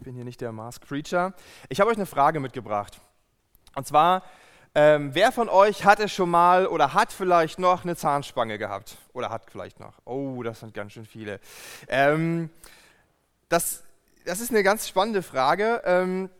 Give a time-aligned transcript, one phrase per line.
[0.00, 1.34] Ich bin hier nicht der Mars Creature.
[1.68, 3.02] Ich habe euch eine Frage mitgebracht.
[3.74, 4.22] Und zwar,
[4.74, 8.96] ähm, wer von euch hatte schon mal oder hat vielleicht noch eine Zahnspange gehabt?
[9.12, 9.92] Oder hat vielleicht noch?
[10.06, 11.38] Oh, das sind ganz schön viele.
[11.86, 12.48] Ähm,
[13.50, 13.82] das,
[14.24, 16.30] das ist eine ganz spannende Frage, ähm,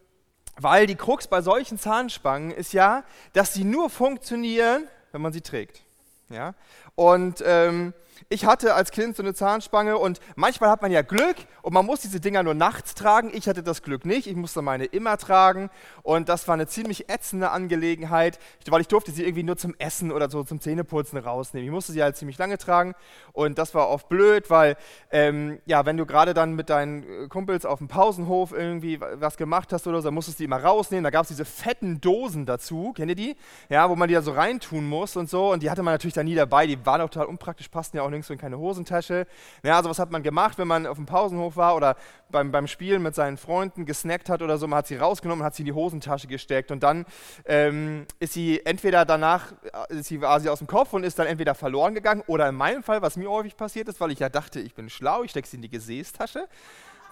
[0.56, 3.04] weil die Krux bei solchen Zahnspangen ist ja,
[3.34, 5.82] dass sie nur funktionieren, wenn man sie trägt.
[6.30, 6.54] Ja?
[6.95, 7.95] Und ähm,
[8.29, 11.86] ich hatte als Kind so eine Zahnspange und manchmal hat man ja Glück und man
[11.86, 13.30] muss diese Dinger nur nachts tragen.
[13.34, 15.70] Ich hatte das Glück nicht, ich musste meine immer tragen
[16.02, 20.12] und das war eine ziemlich ätzende Angelegenheit, weil ich durfte sie irgendwie nur zum Essen
[20.12, 21.66] oder so zum Zähneputzen rausnehmen.
[21.66, 22.95] Ich musste sie halt ziemlich lange tragen
[23.32, 24.77] und das war oft blöd, weil
[25.10, 29.37] ähm, ja, wenn du gerade dann mit deinen äh, Kumpels auf dem Pausenhof irgendwie was
[29.38, 31.04] gemacht hast oder so, dann musstest du die immer rausnehmen.
[31.04, 33.37] Da gab es diese fetten Dosen dazu, kennt ihr die?
[33.68, 36.15] Ja, wo man die da so reintun muss und so und die hatte man natürlich
[36.15, 39.27] da nie dabei, die waren auch total unpraktisch, passten ja auch nirgendwo in keine Hosentasche.
[39.62, 41.97] Ja, also was hat man gemacht, wenn man auf dem Pausenhof war oder
[42.30, 45.55] beim, beim Spielen mit seinen Freunden gesnackt hat oder so, man hat sie rausgenommen, hat
[45.55, 47.07] sie in die Hosentasche gesteckt und dann
[47.45, 49.52] ähm, ist sie entweder danach,
[49.91, 52.54] äh, ist sie, sie aus dem Kopf und ist dann entweder verloren gegangen oder in
[52.54, 55.30] meinem Fall, was mir häufig passiert ist, weil ich ja dachte, ich bin schlau, ich
[55.30, 56.49] stecke sie in die Gesäßtasche,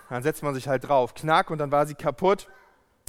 [0.08, 2.48] dann setzt man sich halt drauf, knack und dann war sie kaputt.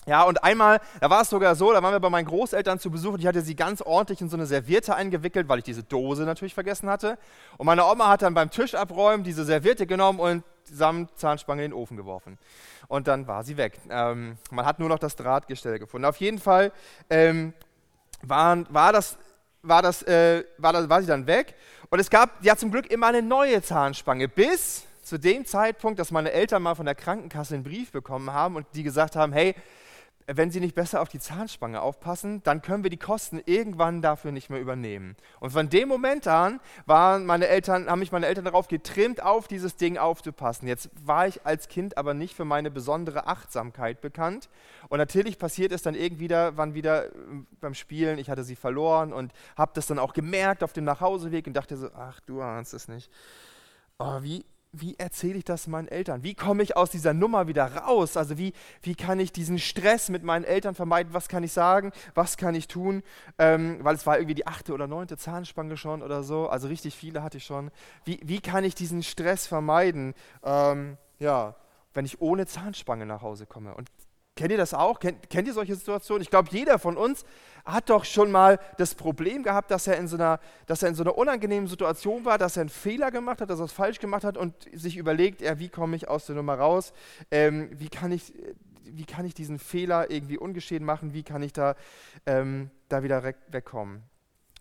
[0.05, 2.89] Ja, und einmal, da war es sogar so, da waren wir bei meinen Großeltern zu
[2.89, 5.83] Besuch und ich hatte sie ganz ordentlich in so eine Serviette eingewickelt, weil ich diese
[5.83, 7.17] Dose natürlich vergessen hatte.
[7.57, 11.71] Und meine Oma hat dann beim Tisch abräumen diese Serviette genommen und samt Zahnspange in
[11.71, 12.37] den Ofen geworfen.
[12.87, 13.79] Und dann war sie weg.
[13.89, 16.05] Ähm, man hat nur noch das Drahtgestell gefunden.
[16.05, 16.71] Auf jeden Fall
[17.09, 17.53] ähm,
[18.23, 19.17] war, war, das,
[19.61, 21.55] war, das, äh, war, das, war sie dann weg.
[21.89, 26.11] Und es gab ja zum Glück immer eine neue Zahnspange, bis zu dem Zeitpunkt, dass
[26.11, 29.55] meine Eltern mal von der Krankenkasse einen Brief bekommen haben und die gesagt haben, hey,
[30.37, 34.31] wenn Sie nicht besser auf die Zahnspange aufpassen, dann können wir die Kosten irgendwann dafür
[34.31, 35.15] nicht mehr übernehmen.
[35.39, 39.47] Und von dem Moment an waren meine Eltern, haben mich meine Eltern darauf getrimmt, auf
[39.47, 40.67] dieses Ding aufzupassen.
[40.67, 44.49] Jetzt war ich als Kind aber nicht für meine besondere Achtsamkeit bekannt.
[44.89, 47.09] Und natürlich passiert es dann irgendwie wann wieder äh,
[47.59, 51.47] beim Spielen, ich hatte sie verloren und habe das dann auch gemerkt auf dem Nachhauseweg
[51.47, 53.09] und dachte so, ach, du ahnst es nicht.
[53.97, 56.23] Oh, wie wie erzähle ich das meinen Eltern?
[56.23, 58.17] Wie komme ich aus dieser Nummer wieder raus?
[58.17, 61.13] Also wie, wie kann ich diesen Stress mit meinen Eltern vermeiden?
[61.13, 61.91] Was kann ich sagen?
[62.13, 63.01] Was kann ich tun?
[63.39, 66.47] Ähm, weil es war irgendwie die achte oder neunte Zahnspange schon oder so.
[66.49, 67.71] Also richtig viele hatte ich schon.
[68.05, 70.13] Wie, wie kann ich diesen Stress vermeiden?
[70.43, 71.55] Ähm, ja,
[71.93, 73.73] wenn ich ohne Zahnspange nach Hause komme.
[73.73, 73.89] Und
[74.39, 75.01] Kennt ihr das auch?
[75.01, 76.21] Kennt, kennt ihr solche Situationen?
[76.21, 77.25] Ich glaube, jeder von uns
[77.65, 80.95] hat doch schon mal das Problem gehabt, dass er, in so einer, dass er in
[80.95, 83.99] so einer unangenehmen Situation war, dass er einen Fehler gemacht hat, dass er es falsch
[83.99, 86.93] gemacht hat und sich überlegt, ja, wie komme ich aus der Nummer raus?
[87.31, 88.31] Ähm, wie, kann ich,
[88.85, 91.13] wie kann ich diesen Fehler irgendwie ungeschehen machen?
[91.13, 91.75] Wie kann ich da,
[92.25, 94.03] ähm, da wieder wegkommen?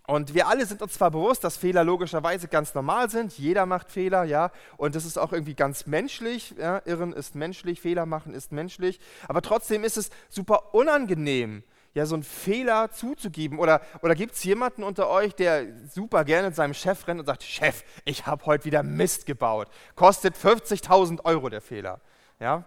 [0.08, 3.36] Und wir alle sind uns zwar bewusst, dass Fehler logischerweise ganz normal sind.
[3.36, 4.50] Jeder macht Fehler, ja.
[4.78, 6.54] Und das ist auch irgendwie ganz menschlich.
[6.58, 6.80] Ja?
[6.86, 9.00] Irren ist menschlich, Fehler machen ist menschlich.
[9.28, 13.58] Aber trotzdem ist es super unangenehm, ja, so einen Fehler zuzugeben.
[13.58, 17.42] Oder, oder gibt es jemanden unter euch, der super gerne seinem Chef rennt und sagt,
[17.42, 19.68] Chef, ich habe heute wieder Mist gebaut.
[19.94, 22.00] Kostet 50.000 Euro der Fehler.
[22.40, 22.64] Ja,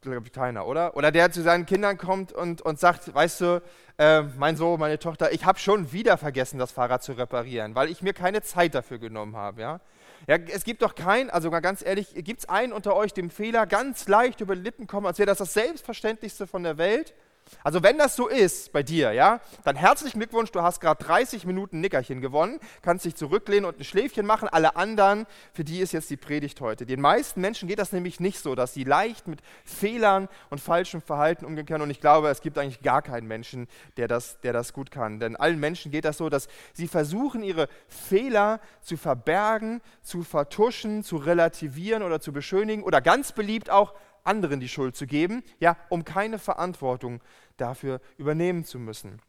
[0.00, 0.96] glaube oder?
[0.96, 3.62] Oder der zu seinen Kindern kommt und, und sagt, weißt du,
[3.98, 7.90] äh, mein Sohn, meine Tochter, ich habe schon wieder vergessen, das Fahrrad zu reparieren, weil
[7.90, 9.80] ich mir keine Zeit dafür genommen habe, ja?
[10.26, 13.66] Ja, es gibt doch keinen, also ganz ehrlich, gibt es einen unter euch, dem Fehler
[13.66, 17.14] ganz leicht über die Lippen kommen, als wäre das das Selbstverständlichste von der Welt?
[17.62, 21.46] Also wenn das so ist bei dir, ja, dann herzlichen Glückwunsch, du hast gerade 30
[21.46, 24.48] Minuten Nickerchen gewonnen, kannst dich zurücklehnen und ein Schläfchen machen.
[24.48, 26.86] Alle anderen, für die ist jetzt die Predigt heute.
[26.86, 31.00] Den meisten Menschen geht das nämlich nicht so, dass sie leicht mit Fehlern und falschem
[31.00, 31.82] Verhalten umgehen können.
[31.82, 35.20] Und ich glaube, es gibt eigentlich gar keinen Menschen, der das, der das gut kann.
[35.20, 41.04] Denn allen Menschen geht das so, dass sie versuchen, ihre Fehler zu verbergen, zu vertuschen,
[41.04, 43.94] zu relativieren oder zu beschönigen oder ganz beliebt auch
[44.26, 47.20] anderen die Schuld zu geben, ja, um keine Verantwortung
[47.56, 49.20] dafür übernehmen zu müssen.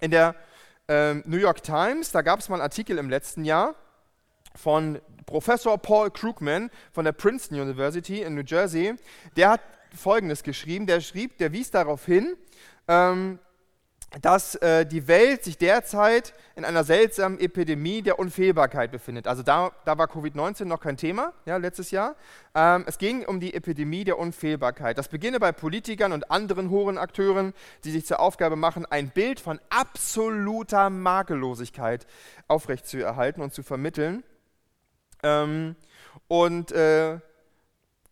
[0.00, 0.34] In der
[0.88, 3.74] äh, New York Times, da gab es mal einen Artikel im letzten Jahr
[4.56, 8.94] von Professor Paul Krugman von der Princeton University in New Jersey.
[9.36, 9.60] Der hat
[9.94, 10.86] Folgendes geschrieben.
[10.86, 12.36] Der schrieb, der wies darauf hin,
[12.88, 13.38] ähm,
[14.22, 19.28] dass äh, die Welt sich derzeit in einer seltsamen Epidemie der Unfehlbarkeit befindet.
[19.28, 22.16] Also da, da war Covid-19 noch kein Thema, ja, letztes Jahr.
[22.54, 24.98] Ähm, es ging um die Epidemie der Unfehlbarkeit.
[24.98, 27.54] Das beginne bei Politikern und anderen hohen Akteuren,
[27.84, 32.06] die sich zur Aufgabe machen, ein Bild von absoluter Makellosigkeit
[32.48, 34.24] aufrechtzuerhalten und zu vermitteln.
[35.22, 35.76] Ähm,
[36.26, 37.20] und äh,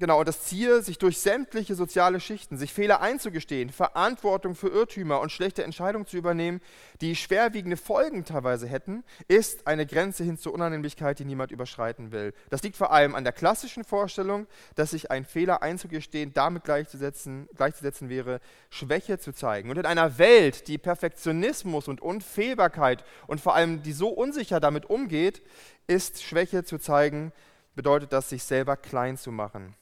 [0.00, 5.20] Genau, und das Ziel, sich durch sämtliche soziale Schichten, sich Fehler einzugestehen, Verantwortung für Irrtümer
[5.20, 6.60] und schlechte Entscheidungen zu übernehmen,
[7.00, 12.32] die schwerwiegende Folgen teilweise hätten, ist eine Grenze hin zur Unannehmlichkeit, die niemand überschreiten will.
[12.48, 14.46] Das liegt vor allem an der klassischen Vorstellung,
[14.76, 18.38] dass sich ein Fehler einzugestehen damit gleichzusetzen, gleichzusetzen wäre,
[18.70, 19.68] Schwäche zu zeigen.
[19.68, 24.88] Und in einer Welt, die Perfektionismus und Unfehlbarkeit und vor allem die so unsicher damit
[24.88, 25.42] umgeht,
[25.88, 27.32] ist Schwäche zu zeigen,
[27.74, 29.74] bedeutet das, sich selber klein zu machen.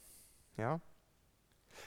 [0.56, 0.80] Ja?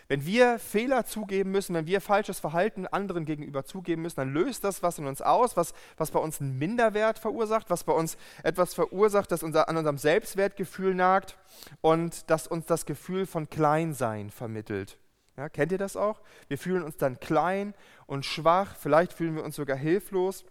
[0.07, 4.63] Wenn wir Fehler zugeben müssen, wenn wir falsches Verhalten anderen gegenüber zugeben müssen, dann löst
[4.63, 8.18] das was in uns aus, was, was bei uns einen Minderwert verursacht, was bei uns
[8.44, 11.38] etwas verursacht, das unser, an unserem Selbstwertgefühl nagt
[11.81, 14.98] und das uns das Gefühl von Kleinsein vermittelt.
[15.38, 16.21] Ja, kennt ihr das auch?
[16.48, 17.74] Wir fühlen uns dann klein
[18.07, 20.44] und schwach, vielleicht fühlen wir uns sogar hilflos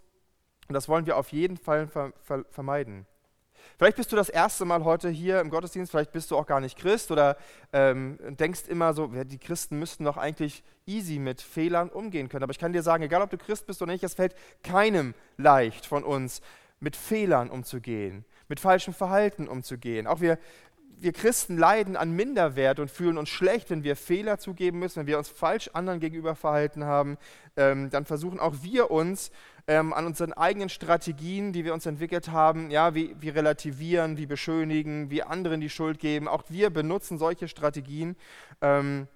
[0.67, 3.05] und das wollen wir auf jeden Fall ver ver vermeiden.
[3.79, 6.59] Vielleicht bist du das erste Mal heute hier im Gottesdienst, vielleicht bist du auch gar
[6.59, 7.37] nicht Christ oder
[7.71, 12.43] ähm, denkst immer so, die Christen müssten doch eigentlich easy mit Fehlern umgehen können.
[12.43, 15.13] Aber ich kann dir sagen, egal ob du Christ bist oder nicht, es fällt keinem
[15.37, 16.41] leicht von uns,
[16.81, 20.07] mit Fehlern umzugehen, mit falschem Verhalten umzugehen.
[20.07, 20.39] Auch wir,
[20.97, 25.07] wir Christen leiden an Minderwert und fühlen uns schlecht, wenn wir Fehler zugeben müssen, wenn
[25.07, 27.17] wir uns falsch anderen gegenüber verhalten haben.
[27.55, 29.31] Ähm, dann versuchen auch wir uns
[29.69, 34.25] ähm, an unseren eigenen Strategien, die wir uns entwickelt haben, ja, wie, wie relativieren, wie
[34.25, 36.27] beschönigen, wie anderen die Schuld geben.
[36.27, 38.15] Auch wir benutzen solche Strategien,
[38.61, 39.07] ähm,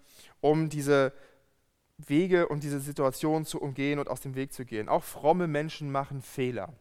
[0.41, 1.11] um diese
[1.97, 4.89] Wege und diese Situation zu umgehen und aus dem Weg zu gehen.
[4.89, 6.71] Auch fromme Menschen machen Fehler.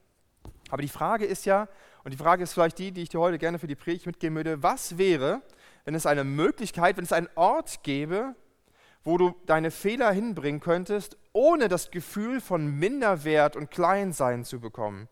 [0.69, 1.67] Aber die Frage ist ja,
[2.05, 4.37] und die Frage ist vielleicht die, die ich dir heute gerne für die Predigt mitgeben
[4.37, 5.41] würde, was wäre,
[5.87, 8.35] wenn es eine Möglichkeit, wenn es einen Ort gäbe,
[9.04, 15.08] wo du deine Fehler hinbringen könntest, ohne das Gefühl von Minderwert und Kleinsein zu bekommen.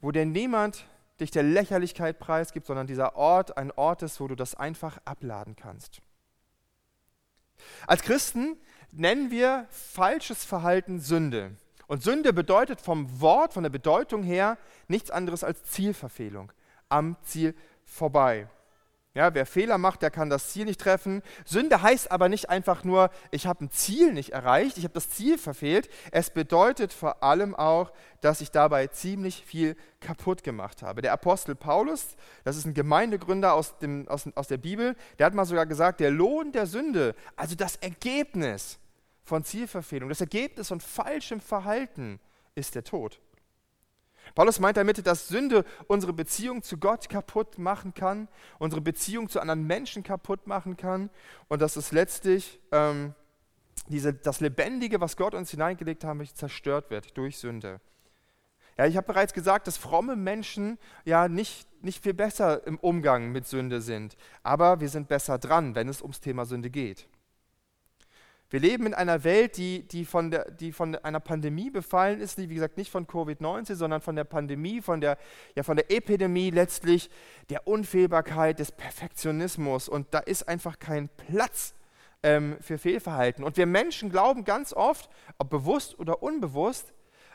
[0.00, 0.86] Wo dir niemand
[1.20, 5.56] dich der Lächerlichkeit preisgibt, sondern dieser Ort ein Ort ist, wo du das einfach abladen
[5.56, 6.00] kannst.
[7.86, 8.56] Als Christen
[8.90, 11.56] nennen wir falsches Verhalten Sünde.
[11.86, 14.58] Und Sünde bedeutet vom Wort, von der Bedeutung her
[14.88, 16.52] nichts anderes als Zielverfehlung,
[16.88, 17.54] am Ziel
[17.84, 18.48] vorbei.
[19.14, 21.22] Ja, wer Fehler macht, der kann das Ziel nicht treffen.
[21.44, 25.10] Sünde heißt aber nicht einfach nur, ich habe ein Ziel nicht erreicht, ich habe das
[25.10, 25.90] Ziel verfehlt.
[26.12, 27.92] Es bedeutet vor allem auch,
[28.22, 31.02] dass ich dabei ziemlich viel kaputt gemacht habe.
[31.02, 35.34] Der Apostel Paulus, das ist ein Gemeindegründer aus, dem, aus, aus der Bibel, der hat
[35.34, 38.78] mal sogar gesagt, der Lohn der Sünde, also das Ergebnis
[39.24, 42.18] von Zielverfehlung, das Ergebnis von falschem Verhalten
[42.54, 43.20] ist der Tod.
[44.34, 48.28] Paulus meint damit, dass Sünde unsere Beziehung zu Gott kaputt machen kann,
[48.58, 51.10] unsere Beziehung zu anderen Menschen kaputt machen kann
[51.48, 53.14] und dass es letztlich ähm,
[53.88, 57.80] diese, das Lebendige, was Gott uns hineingelegt hat, zerstört wird durch Sünde.
[58.78, 63.30] Ja, ich habe bereits gesagt, dass fromme Menschen ja nicht, nicht viel besser im Umgang
[63.30, 67.06] mit Sünde sind, aber wir sind besser dran, wenn es ums Thema Sünde geht.
[68.52, 72.36] Wir leben in einer Welt, die, die, von der, die von einer Pandemie befallen ist,
[72.36, 75.16] die wie gesagt nicht von Covid-19, sondern von der Pandemie, von der,
[75.56, 77.08] ja, von der Epidemie letztlich,
[77.48, 79.88] der Unfehlbarkeit, des Perfektionismus.
[79.88, 81.72] Und da ist einfach kein Platz
[82.22, 83.42] ähm, für Fehlverhalten.
[83.42, 85.08] Und wir Menschen glauben ganz oft,
[85.38, 86.92] ob bewusst oder unbewusst,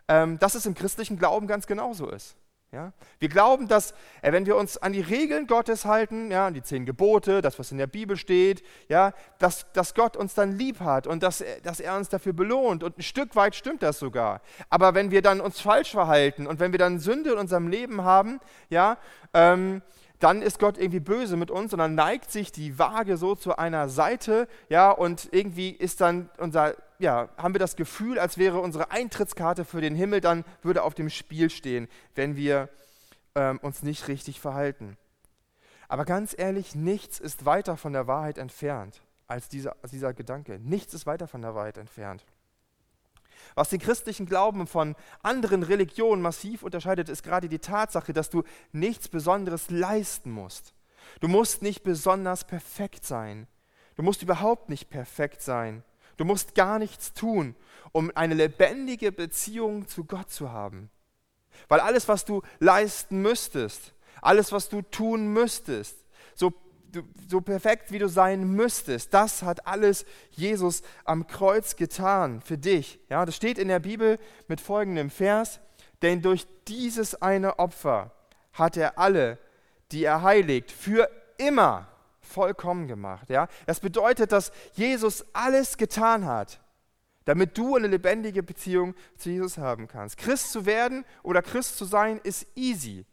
[0.07, 2.35] ähm, dass es im christlichen Glauben ganz genauso ist.
[2.73, 2.91] Ja?
[3.19, 3.91] Wir glauben, dass,
[4.21, 7.57] äh, wenn wir uns an die Regeln Gottes halten, ja, an die zehn Gebote, das,
[7.57, 11.43] was in der Bibel steht, ja, dass, dass Gott uns dann lieb hat und dass,
[11.63, 12.83] dass er uns dafür belohnt.
[12.83, 14.41] Und ein Stück weit stimmt das sogar.
[14.69, 18.03] Aber wenn wir dann uns falsch verhalten und wenn wir dann Sünde in unserem Leben
[18.03, 18.97] haben, ja,
[19.33, 19.81] ähm,
[20.19, 23.57] dann ist Gott irgendwie böse mit uns und dann neigt sich die Waage so zu
[23.57, 28.59] einer Seite, ja, und irgendwie ist dann unser, ja, haben wir das Gefühl, als wäre
[28.59, 32.69] unsere Eintrittskarte für den Himmel dann würde auf dem Spiel stehen, wenn wir
[33.35, 34.97] ähm, uns nicht richtig verhalten.
[35.87, 40.59] Aber ganz ehrlich, nichts ist weiter von der Wahrheit entfernt als dieser, als dieser Gedanke.
[40.59, 42.25] Nichts ist weiter von der Wahrheit entfernt.
[43.55, 48.43] Was den christlichen Glauben von anderen Religionen massiv unterscheidet, ist gerade die Tatsache, dass du
[48.71, 50.73] nichts Besonderes leisten musst.
[51.19, 53.47] Du musst nicht besonders perfekt sein.
[53.95, 55.83] Du musst überhaupt nicht perfekt sein.
[56.17, 57.55] Du musst gar nichts tun,
[57.91, 60.89] um eine lebendige Beziehung zu Gott zu haben.
[61.67, 65.97] Weil alles, was du leisten müsstest, alles, was du tun müsstest,
[66.35, 66.53] so
[67.27, 72.99] so perfekt wie du sein müsstest, das hat alles Jesus am Kreuz getan für dich.
[73.09, 75.59] Ja, das steht in der Bibel mit folgendem Vers,
[76.01, 78.11] denn durch dieses eine Opfer
[78.53, 79.37] hat er alle,
[79.91, 81.87] die er heiligt, für immer
[82.21, 83.29] vollkommen gemacht.
[83.29, 83.47] Ja?
[83.65, 86.59] Das bedeutet, dass Jesus alles getan hat,
[87.25, 90.17] damit du eine lebendige Beziehung zu Jesus haben kannst.
[90.17, 93.05] Christ zu werden oder Christ zu sein ist easy,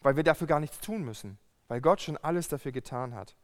[0.00, 1.38] weil wir dafür gar nichts tun müssen.
[1.68, 3.36] Weil Gott schon alles dafür getan hat,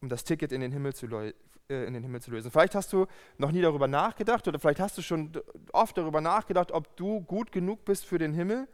[0.00, 1.32] um das Ticket in den Himmel zu, äh,
[1.68, 2.50] in den Himmel zu lösen.
[2.50, 3.06] Vielleicht hast du
[3.38, 5.32] noch nie darüber nachgedacht oder vielleicht hast du schon
[5.72, 8.68] oft darüber nachgedacht, ob du gut genug bist für den Himmel,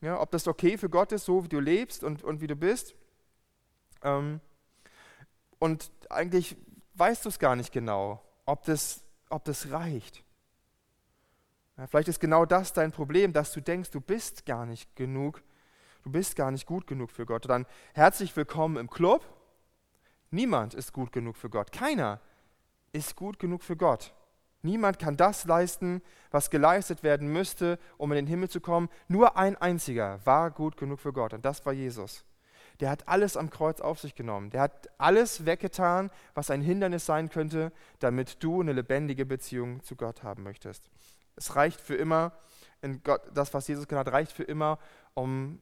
[0.00, 2.56] ja, ob das okay für Gott ist, so wie du lebst und, und wie du
[2.56, 2.94] bist.
[4.02, 4.40] Ähm,
[5.58, 6.56] und eigentlich
[6.94, 10.22] weißt du es gar nicht genau, ob das, ob das reicht.
[11.76, 15.42] Ja, vielleicht ist genau das dein Problem, dass du denkst, du bist gar nicht genug,
[16.08, 17.46] du bist gar nicht gut genug für Gott.
[17.50, 19.22] Dann herzlich willkommen im Club.
[20.30, 21.70] Niemand ist gut genug für Gott.
[21.70, 22.20] Keiner
[22.92, 24.14] ist gut genug für Gott.
[24.62, 26.00] Niemand kann das leisten,
[26.30, 28.88] was geleistet werden müsste, um in den Himmel zu kommen.
[29.06, 32.24] Nur ein einziger war gut genug für Gott und das war Jesus.
[32.80, 34.48] Der hat alles am Kreuz auf sich genommen.
[34.48, 39.94] Der hat alles weggetan, was ein Hindernis sein könnte, damit du eine lebendige Beziehung zu
[39.94, 40.88] Gott haben möchtest.
[41.36, 42.32] Es reicht für immer,
[43.04, 44.78] Gott, das, was Jesus getan hat, reicht für immer,
[45.14, 45.60] um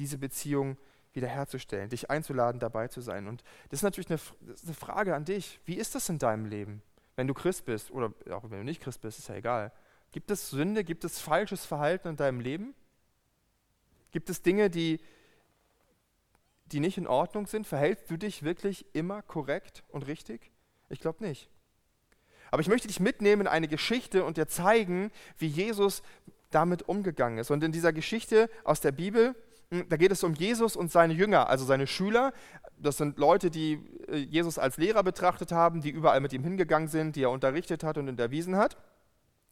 [0.00, 0.78] diese Beziehung
[1.12, 3.26] wiederherzustellen, dich einzuladen, dabei zu sein.
[3.26, 4.20] Und das ist natürlich eine,
[4.54, 5.60] ist eine Frage an dich.
[5.66, 6.82] Wie ist das in deinem Leben,
[7.16, 9.72] wenn du Christ bist oder auch wenn du nicht Christ bist, ist ja egal.
[10.10, 12.74] Gibt es Sünde, gibt es falsches Verhalten in deinem Leben?
[14.10, 15.00] Gibt es Dinge, die,
[16.66, 17.66] die nicht in Ordnung sind?
[17.66, 20.50] Verhältst du dich wirklich immer korrekt und richtig?
[20.88, 21.50] Ich glaube nicht.
[22.50, 26.02] Aber ich möchte dich mitnehmen in eine Geschichte und dir zeigen, wie Jesus
[26.50, 27.50] damit umgegangen ist.
[27.50, 29.36] Und in dieser Geschichte aus der Bibel,
[29.70, 32.32] da geht es um Jesus und seine Jünger, also seine Schüler.
[32.76, 33.74] Das sind Leute, die
[34.08, 37.84] äh, Jesus als Lehrer betrachtet haben, die überall mit ihm hingegangen sind, die er unterrichtet
[37.84, 38.76] hat und unterwiesen hat.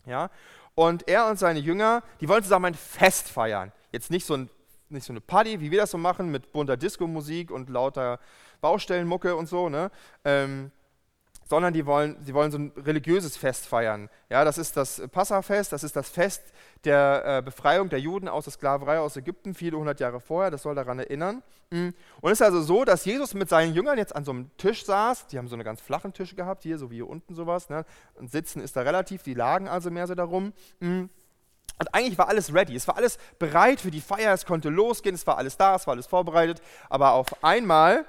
[0.06, 0.30] Ja?
[0.74, 3.72] Und er und seine Jünger, die wollen zusammen ein Fest feiern.
[3.92, 4.50] Jetzt nicht so ein
[4.90, 8.18] nicht so eine Party, wie wir das so machen, mit bunter Disco-Musik und lauter
[8.62, 9.90] Baustellenmucke und so, ne?
[10.24, 10.70] Ähm,
[11.48, 14.10] sondern die wollen, sie wollen so ein religiöses Fest feiern.
[14.28, 16.42] Ja, das ist das Passafest, das ist das Fest
[16.84, 20.62] der äh, Befreiung der Juden aus der Sklaverei aus Ägypten, viele hundert Jahre vorher, das
[20.62, 21.42] soll daran erinnern.
[21.70, 21.94] Mhm.
[22.20, 24.84] Und es ist also so, dass Jesus mit seinen Jüngern jetzt an so einem Tisch
[24.84, 27.70] saß, die haben so eine ganz flachen Tisch gehabt, hier, so wie hier unten sowas,
[27.70, 27.84] ne?
[28.14, 30.52] und Sitzen ist da relativ, die lagen also mehr so darum.
[30.80, 31.08] Mhm.
[31.78, 35.14] Und eigentlich war alles ready, es war alles bereit für die Feier, es konnte losgehen,
[35.14, 36.60] es war alles da, es war alles vorbereitet.
[36.90, 38.04] Aber auf einmal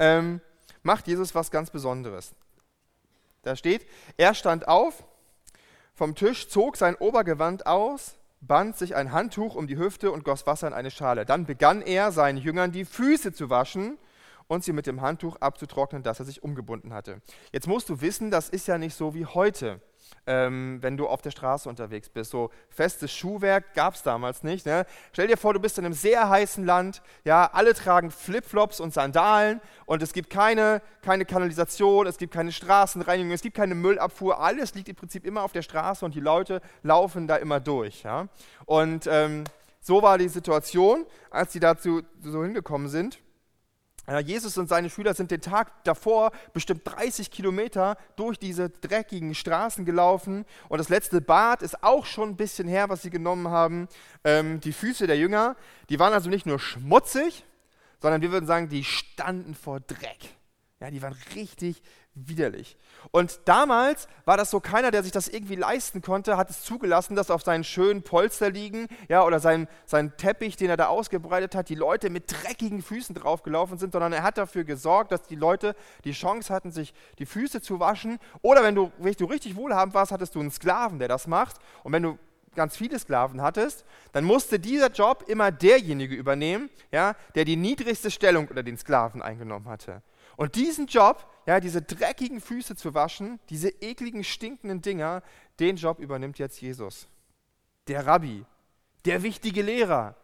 [0.00, 0.40] ähm,
[0.82, 2.34] macht Jesus was ganz Besonderes.
[3.44, 3.86] Da steht,
[4.16, 5.04] er stand auf
[5.94, 10.46] vom Tisch, zog sein Obergewand aus, band sich ein Handtuch um die Hüfte und goss
[10.46, 11.24] Wasser in eine Schale.
[11.24, 13.98] Dann begann er seinen Jüngern die Füße zu waschen
[14.46, 17.20] und sie mit dem Handtuch abzutrocknen, das er sich umgebunden hatte.
[17.52, 19.80] Jetzt musst du wissen, das ist ja nicht so wie heute
[20.26, 22.30] ähm, wenn du auf der Straße unterwegs bist.
[22.30, 24.66] So festes Schuhwerk gab es damals nicht.
[24.66, 24.86] Ne?
[25.12, 28.94] Stell dir vor, du bist in einem sehr heißen Land, ja, alle tragen Flipflops und
[28.94, 34.40] Sandalen und es gibt keine, keine Kanalisation, es gibt keine Straßenreinigung, es gibt keine Müllabfuhr,
[34.40, 38.02] alles liegt im Prinzip immer auf der Straße und die Leute laufen da immer durch.
[38.02, 38.28] Ja?
[38.66, 39.44] Und ähm,
[39.80, 43.18] so war die Situation, als sie dazu so hingekommen sind.
[44.06, 49.84] Jesus und seine Schüler sind den Tag davor bestimmt 30 Kilometer durch diese dreckigen Straßen
[49.84, 53.88] gelaufen und das letzte Bad ist auch schon ein bisschen her, was sie genommen haben.
[54.22, 55.56] Ähm, die Füße der Jünger,
[55.88, 57.44] die waren also nicht nur schmutzig,
[58.00, 60.18] sondern wir würden sagen, die standen vor Dreck.
[60.80, 61.82] Ja, die waren richtig
[62.14, 62.76] widerlich.
[63.10, 67.16] Und damals war das so, keiner, der sich das irgendwie leisten konnte, hat es zugelassen,
[67.16, 71.54] dass auf seinen schönen Polster liegen, ja, oder sein, sein Teppich, den er da ausgebreitet
[71.54, 75.36] hat, die Leute mit dreckigen Füßen draufgelaufen sind, sondern er hat dafür gesorgt, dass die
[75.36, 78.18] Leute die Chance hatten, sich die Füße zu waschen.
[78.42, 81.56] Oder wenn du, wenn du richtig wohlhabend warst, hattest du einen Sklaven, der das macht.
[81.82, 82.18] Und wenn du
[82.54, 88.10] ganz viele Sklaven hattest, dann musste dieser Job immer derjenige übernehmen, ja, der die niedrigste
[88.10, 90.02] Stellung unter den Sklaven eingenommen hatte.
[90.36, 95.22] Und diesen Job, ja, diese dreckigen Füße zu waschen, diese ekligen, stinkenden Dinger,
[95.60, 97.06] den Job übernimmt jetzt Jesus.
[97.86, 98.44] Der Rabbi,
[99.04, 100.16] der wichtige Lehrer,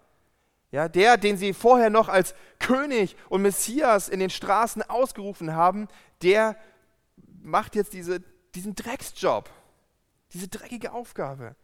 [0.72, 5.88] ja, der, den sie vorher noch als König und Messias in den Straßen ausgerufen haben,
[6.22, 6.56] der
[7.42, 8.22] macht jetzt diese,
[8.54, 9.50] diesen Drecksjob,
[10.32, 11.56] diese dreckige Aufgabe.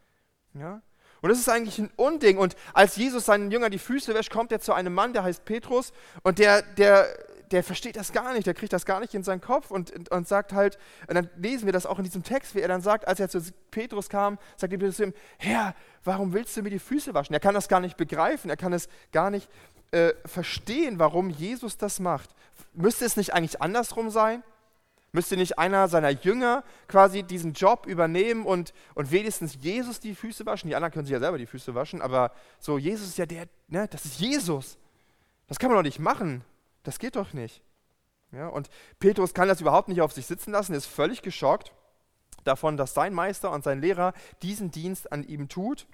[0.53, 0.81] Ja?
[1.21, 2.37] Und das ist eigentlich ein Unding.
[2.37, 5.45] Und als Jesus seinen Jüngern die Füße wäscht, kommt er zu einem Mann, der heißt
[5.45, 7.07] Petrus, und der, der
[7.51, 10.09] der versteht das gar nicht, der kriegt das gar nicht in seinen Kopf und, und,
[10.11, 10.77] und, sagt halt,
[11.07, 13.29] und dann lesen wir das auch in diesem Text, wie er dann sagt, als er
[13.29, 17.33] zu Petrus kam, sagt Petrus zu ihm, Herr, warum willst du mir die Füße waschen?
[17.33, 19.49] Er kann das gar nicht begreifen, er kann es gar nicht
[19.91, 22.29] äh, verstehen, warum Jesus das macht.
[22.73, 24.43] Müsste es nicht eigentlich andersrum sein?
[25.13, 30.45] Müsste nicht einer seiner Jünger quasi diesen Job übernehmen und, und wenigstens Jesus die Füße
[30.45, 30.67] waschen?
[30.67, 33.47] Die anderen können sich ja selber die Füße waschen, aber so, Jesus ist ja der,
[33.67, 34.77] ne, das ist Jesus.
[35.47, 36.43] Das kann man doch nicht machen.
[36.87, 37.61] Das geht doch nicht.
[38.31, 41.73] Ja, und Petrus kann das überhaupt nicht auf sich sitzen lassen, ist völlig geschockt
[42.45, 45.85] davon, dass sein Meister und sein Lehrer diesen Dienst an ihm tut.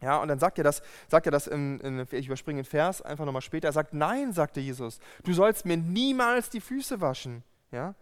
[0.00, 3.02] Ja, und dann sagt er das, sagt er das in, in, ich überspringe den Vers
[3.02, 3.68] einfach nochmal später.
[3.68, 7.44] Er sagt, nein, sagte Jesus, du sollst mir niemals die Füße waschen.
[7.70, 7.94] Ja?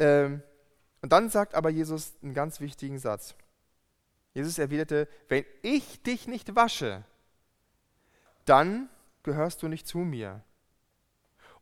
[0.00, 0.42] Ähm,
[1.02, 3.36] und dann sagt aber Jesus einen ganz wichtigen Satz.
[4.34, 7.04] Jesus erwiderte, wenn ich dich nicht wasche,
[8.44, 8.88] dann
[9.22, 10.42] gehörst du nicht zu mir.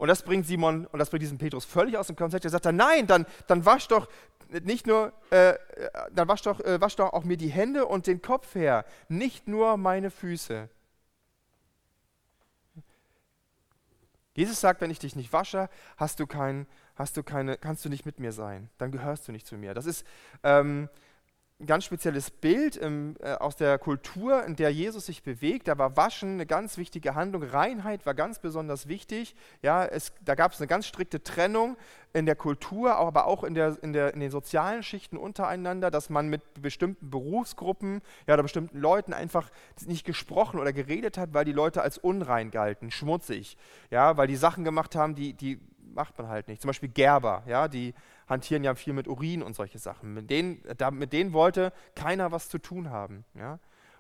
[0.05, 2.45] Und das bringt Simon und das bringt diesen Petrus völlig aus dem Konzept.
[2.45, 4.07] Er sagt dann, nein, dann, dann wasch doch
[4.51, 5.55] nicht nur, äh,
[6.13, 9.49] dann wasch doch, äh, wasch doch auch mir die Hände und den Kopf her, nicht
[9.49, 10.69] nur meine Füße.
[14.35, 17.89] Jesus sagt, wenn ich dich nicht wasche, hast du kein, hast du keine, kannst du
[17.89, 18.69] nicht mit mir sein.
[18.77, 19.73] Dann gehörst du nicht zu mir.
[19.73, 20.05] Das ist
[20.43, 20.91] ähm,
[21.65, 25.67] ein ganz spezielles Bild im, äh, aus der Kultur, in der Jesus sich bewegt.
[25.67, 27.43] Da war Waschen eine ganz wichtige Handlung.
[27.43, 29.35] Reinheit war ganz besonders wichtig.
[29.63, 31.77] Ja, es, da gab es eine ganz strikte Trennung
[32.13, 36.11] in der Kultur, aber auch in, der, in, der, in den sozialen Schichten untereinander, dass
[36.11, 39.51] man mit bestimmten Berufsgruppen ja, oder bestimmten Leuten einfach
[39.87, 43.57] nicht gesprochen oder geredet hat, weil die Leute als unrein galten, schmutzig.
[43.91, 45.59] Ja, weil die Sachen gemacht haben, die, die
[45.93, 46.63] macht man halt nicht.
[46.63, 47.95] Zum Beispiel Gerber, ja, die
[48.29, 50.15] hantieren ja viel mit Urin und solche Sachen.
[50.15, 53.25] Mit denen, da, mit denen wollte keiner was zu tun haben.
[53.35, 53.59] Ja?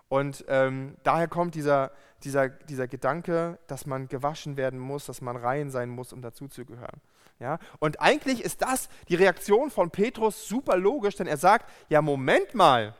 [0.09, 1.91] Und ähm, daher kommt dieser,
[2.23, 7.01] dieser, dieser Gedanke, dass man gewaschen werden muss, dass man rein sein muss, um dazuzugehören.
[7.39, 7.59] Ja?
[7.79, 12.55] Und eigentlich ist das die Reaktion von Petrus super logisch, denn er sagt, ja Moment
[12.55, 12.95] mal,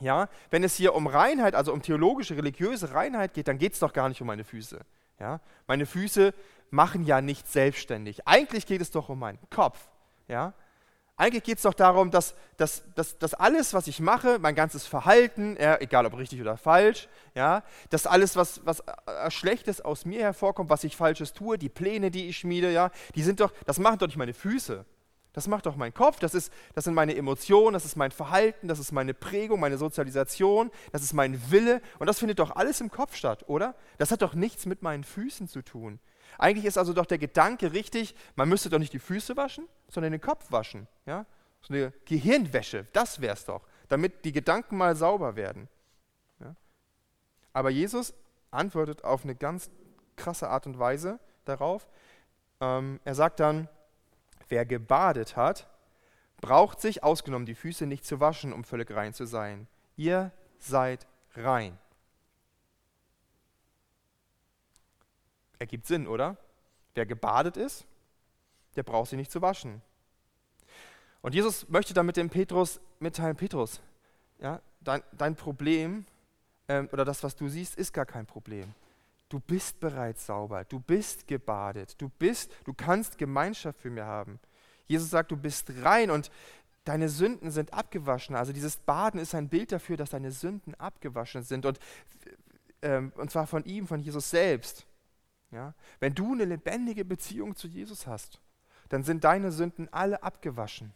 [0.00, 3.78] ja, wenn es hier um Reinheit, also um theologische, religiöse Reinheit geht, dann geht es
[3.78, 4.80] doch gar nicht um meine Füße.
[5.20, 5.40] Ja?
[5.66, 6.34] Meine Füße
[6.74, 8.26] machen ja nicht selbstständig.
[8.26, 9.78] Eigentlich geht es doch um meinen Kopf.
[10.28, 10.52] Ja?
[11.16, 14.84] Eigentlich geht es doch darum, dass, dass, dass, dass alles, was ich mache, mein ganzes
[14.84, 20.04] Verhalten, ja, egal ob richtig oder falsch, ja, dass alles, was, was äh, Schlechtes aus
[20.04, 23.52] mir hervorkommt, was ich Falsches tue, die Pläne, die ich schmiede, ja, die sind doch,
[23.64, 24.84] das machen doch nicht meine Füße.
[25.34, 28.68] Das macht doch mein Kopf, das, ist, das sind meine Emotionen, das ist mein Verhalten,
[28.68, 32.80] das ist meine Prägung, meine Sozialisation, das ist mein Wille und das findet doch alles
[32.80, 33.74] im Kopf statt, oder?
[33.98, 36.00] Das hat doch nichts mit meinen Füßen zu tun.
[36.38, 40.12] Eigentlich ist also doch der Gedanke richtig, man müsste doch nicht die Füße waschen, sondern
[40.12, 40.86] den Kopf waschen.
[41.06, 41.26] Ja?
[41.62, 45.68] So eine Gehirnwäsche, das wäre es doch, damit die Gedanken mal sauber werden.
[46.40, 46.54] Ja?
[47.52, 48.14] Aber Jesus
[48.50, 49.70] antwortet auf eine ganz
[50.16, 51.88] krasse Art und Weise darauf.
[52.60, 53.68] Ähm, er sagt dann,
[54.48, 55.68] wer gebadet hat,
[56.40, 59.66] braucht sich, ausgenommen die Füße, nicht zu waschen, um völlig rein zu sein.
[59.96, 61.78] Ihr seid rein.
[65.58, 66.36] Ergibt Sinn, oder?
[66.94, 67.86] Wer gebadet ist,
[68.76, 69.82] der braucht sich nicht zu waschen.
[71.22, 73.80] Und Jesus möchte damit dem Petrus mitteilen, Petrus,
[74.38, 76.04] ja, dein, dein Problem
[76.68, 78.74] ähm, oder das, was du siehst, ist gar kein Problem.
[79.28, 84.38] Du bist bereits sauber, du bist gebadet, du bist, du kannst Gemeinschaft für mir haben.
[84.86, 86.30] Jesus sagt, du bist rein und
[86.84, 88.36] deine Sünden sind abgewaschen.
[88.36, 91.78] Also dieses Baden ist ein Bild dafür, dass deine Sünden abgewaschen sind und,
[92.82, 94.86] ähm, und zwar von ihm, von Jesus selbst.
[95.54, 95.74] Ja?
[96.00, 98.40] Wenn du eine lebendige Beziehung zu Jesus hast,
[98.88, 100.92] dann sind deine Sünden alle abgewaschen.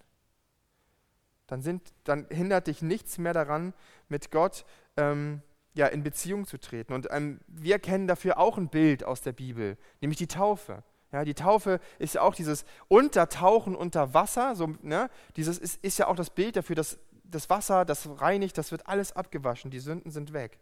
[1.46, 3.72] Dann, sind, dann hindert dich nichts mehr daran,
[4.08, 4.66] mit Gott
[4.96, 5.40] ähm,
[5.72, 6.92] ja, in Beziehung zu treten.
[6.92, 10.82] Und ähm, wir kennen dafür auch ein Bild aus der Bibel, nämlich die Taufe.
[11.10, 14.54] Ja, die Taufe ist ja auch dieses Untertauchen unter Wasser.
[14.54, 15.08] So, ne?
[15.36, 18.86] Dieses ist, ist ja auch das Bild dafür, dass das Wasser, das reinigt, das wird
[18.86, 20.58] alles abgewaschen, die Sünden sind weg.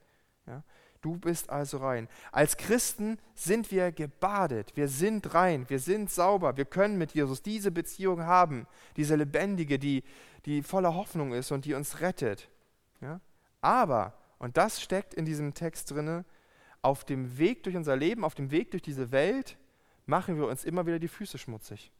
[0.47, 0.63] Ja?
[1.07, 2.09] Du bist also rein.
[2.33, 7.45] Als Christen sind wir gebadet, wir sind rein, wir sind sauber, wir können mit Jesus
[7.45, 8.67] diese Beziehung haben,
[8.97, 10.03] diese lebendige, die,
[10.47, 12.51] die voller Hoffnung ist und die uns rettet.
[13.01, 13.21] Ja?
[13.61, 16.25] Aber, und das steckt in diesem Text drin,
[16.83, 19.57] auf dem Weg durch unser Leben, auf dem Weg durch diese Welt,
[20.07, 21.93] machen wir uns immer wieder die Füße schmutzig.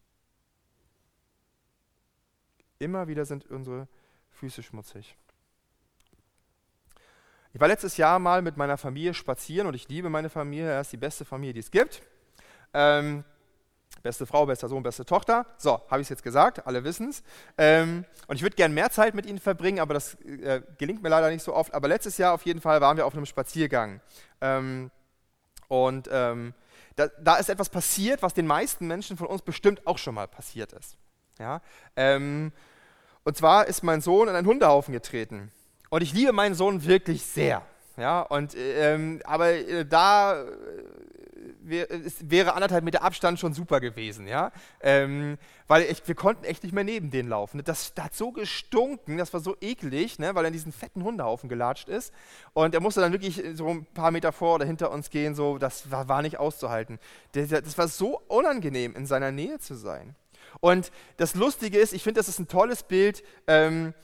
[2.81, 3.87] Immer wieder sind unsere
[4.33, 5.17] Füße schmutzig.
[7.57, 10.83] Ich war letztes Jahr mal mit meiner Familie spazieren und ich liebe meine Familie, er
[10.83, 12.03] ist die beste Familie, die es gibt.
[12.75, 13.25] Ähm,
[14.03, 15.47] beste Frau, bester Sohn, beste Tochter.
[15.57, 17.23] So, habe ich es jetzt gesagt, alle wissen es.
[17.57, 21.09] Ähm, und ich würde gerne mehr Zeit mit ihnen verbringen, aber das äh, gelingt mir
[21.09, 21.73] leider nicht so oft.
[21.73, 24.03] Aber letztes Jahr auf jeden Fall waren wir auf einem Spaziergang.
[24.43, 24.91] Ähm,
[25.69, 26.53] und ähm,
[26.97, 30.29] da, da, ist etwas passiert, was den meisten Menschen von uns bestimmt auch schon mal
[30.29, 30.99] passiert ist.
[31.39, 31.63] Ja?
[31.97, 32.53] Ähm,
[33.25, 35.51] und zwar ist mein Sohn in einen Hundehaufen getreten.
[35.97, 37.63] Und ich liebe meinen Sohn wirklich sehr.
[37.97, 40.47] Ja, und, ähm, aber äh, da äh,
[41.63, 46.45] wär, es wäre anderthalb Meter Abstand schon super gewesen, ja, ähm, weil ich, wir konnten
[46.45, 47.65] echt nicht mehr neben denen laufen.
[47.65, 51.03] Das, das, hat so gestunken, das war so eklig, ne, weil er in diesen fetten
[51.03, 52.13] Hundehaufen gelatscht ist
[52.53, 55.57] und er musste dann wirklich so ein paar Meter vor oder hinter uns gehen, so,
[55.57, 56.99] das war, war nicht auszuhalten.
[57.33, 60.15] Das, das war so unangenehm, in seiner Nähe zu sein.
[60.61, 63.95] Und das Lustige ist, ich finde, das ist ein tolles Bild, ähm,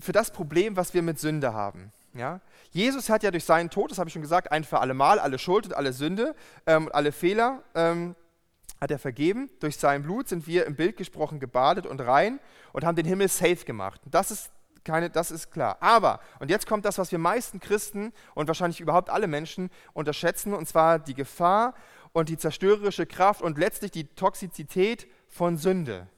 [0.00, 1.92] für das Problem, was wir mit Sünde haben.
[2.14, 2.40] Ja?
[2.70, 5.18] Jesus hat ja durch seinen Tod, das habe ich schon gesagt, ein für alle Mal,
[5.18, 6.34] alle Schuld und alle Sünde
[6.66, 8.14] ähm, und alle Fehler ähm,
[8.80, 9.50] hat er vergeben.
[9.60, 12.40] Durch sein Blut sind wir im Bild gesprochen gebadet und rein
[12.72, 14.00] und haben den Himmel safe gemacht.
[14.06, 14.50] Das ist,
[14.84, 15.78] keine, das ist klar.
[15.80, 20.54] Aber, und jetzt kommt das, was wir meisten Christen und wahrscheinlich überhaupt alle Menschen unterschätzen,
[20.54, 21.74] und zwar die Gefahr
[22.12, 26.08] und die zerstörerische Kraft und letztlich die Toxizität von Sünde.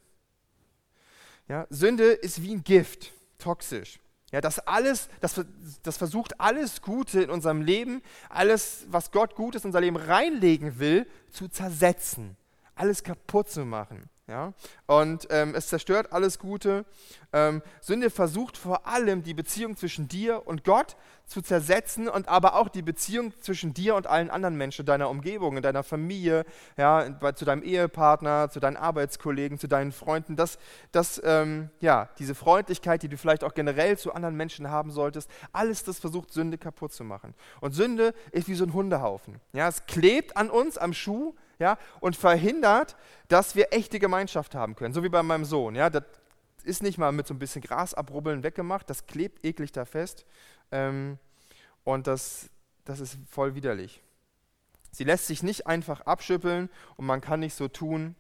[1.49, 3.99] Ja, Sünde ist wie ein Gift, toxisch.
[4.31, 5.45] Ja, das alles, das,
[5.83, 10.79] das versucht alles Gute in unserem Leben, alles, was Gott Gutes in unser Leben reinlegen
[10.79, 12.37] will, zu zersetzen
[12.81, 14.09] alles kaputt zu machen.
[14.31, 14.55] Ja?
[14.87, 16.85] Und ähm, es zerstört alles Gute.
[17.33, 22.57] Ähm, Sünde versucht vor allem die Beziehung zwischen dir und Gott zu zersetzen und aber
[22.57, 26.45] auch die Beziehung zwischen dir und allen anderen Menschen, deiner Umgebung, in deiner Familie,
[26.77, 30.35] ja, zu deinem Ehepartner, zu deinen Arbeitskollegen, zu deinen Freunden.
[30.35, 30.59] Das,
[30.91, 35.31] das, ähm, ja, diese Freundlichkeit, die du vielleicht auch generell zu anderen Menschen haben solltest,
[35.53, 37.35] alles das versucht Sünde kaputt zu machen.
[37.61, 39.41] Und Sünde ist wie so ein Hundehaufen.
[39.53, 42.97] Ja, es klebt an uns am Schuh ja, und verhindert,
[43.29, 44.95] dass wir echte Gemeinschaft haben können.
[44.95, 45.77] So wie bei meinem Sohn.
[45.77, 46.05] Ja, das
[46.65, 50.25] ist nicht mal mit so ein bisschen Gras abrubbeln weggemacht, das klebt eklig da fest.
[50.73, 51.19] Ähm,
[51.85, 52.51] und das,
[52.85, 54.03] das ist voll widerlich.
[54.91, 58.17] Sie lässt sich nicht einfach abschüppeln und man kann nicht so tun,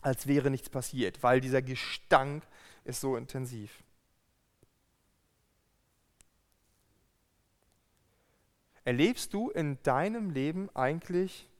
[0.00, 2.44] als wäre nichts passiert, weil dieser Gestank
[2.84, 3.82] ist so intensiv.
[8.84, 11.50] Erlebst du in deinem Leben eigentlich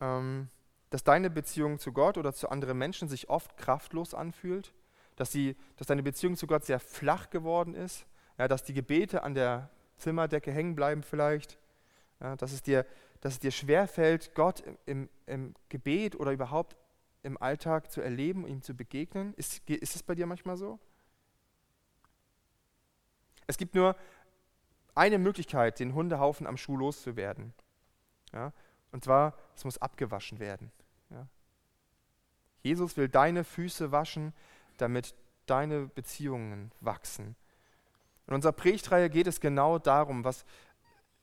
[0.00, 0.48] ähm,
[0.90, 4.72] dass deine Beziehung zu Gott oder zu anderen Menschen sich oft kraftlos anfühlt,
[5.16, 8.06] dass, sie, dass deine Beziehung zu Gott sehr flach geworden ist,
[8.38, 11.58] ja, dass die Gebete an der Zimmerdecke hängen bleiben vielleicht,
[12.20, 12.86] ja, dass, es dir,
[13.20, 16.76] dass es dir schwerfällt, Gott im, im Gebet oder überhaupt
[17.22, 19.34] im Alltag zu erleben, ihm zu begegnen.
[19.34, 20.78] Ist, ist bei dir manchmal so?
[23.46, 23.96] Es gibt nur
[24.94, 27.52] eine Möglichkeit, den Hundehaufen am Schuh loszuwerden.
[28.32, 28.52] Ja?
[28.94, 30.70] Und zwar, es muss abgewaschen werden.
[31.10, 31.26] Ja.
[32.62, 34.32] Jesus will deine Füße waschen,
[34.76, 37.34] damit deine Beziehungen wachsen.
[38.28, 40.44] In unserer Predigtreihe geht es genau darum, was,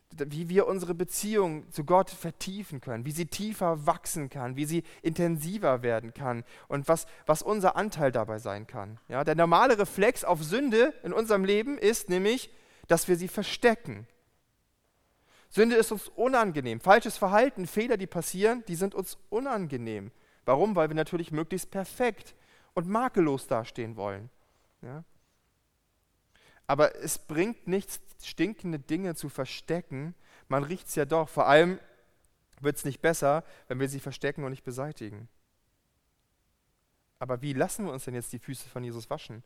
[0.10, 4.84] wie wir unsere Beziehung zu Gott vertiefen können, wie sie tiefer wachsen kann, wie sie
[5.02, 9.00] intensiver werden kann und was, was unser Anteil dabei sein kann.
[9.08, 12.54] Ja, der normale Reflex auf Sünde in unserem Leben ist nämlich,
[12.90, 14.08] dass wir sie verstecken,
[15.52, 16.80] Sünde ist uns unangenehm.
[16.80, 20.12] Falsches Verhalten, Fehler, die passieren, die sind uns unangenehm.
[20.46, 20.78] Warum?
[20.78, 22.36] Weil wir natürlich möglichst perfekt
[22.74, 24.30] und makellos dastehen wollen.
[24.82, 25.04] Ja?
[26.68, 30.16] Aber es bringt nichts, stinkende Dinge zu verstecken.
[30.48, 31.28] Man riecht es ja doch.
[31.28, 31.80] Vor allem
[32.62, 35.28] wird es nicht besser, wenn wir sie verstecken und nicht beseitigen.
[37.20, 39.44] Aber wie lassen wir uns denn jetzt die Füße von Jesus waschen?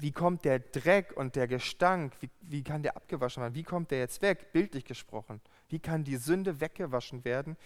[0.00, 3.54] Wie kommt der Dreck und der Gestank, wie, wie kann der abgewaschen werden?
[3.54, 5.40] Wie kommt der jetzt weg, bildlich gesprochen?
[5.68, 7.56] Wie kann die Sünde weggewaschen werden,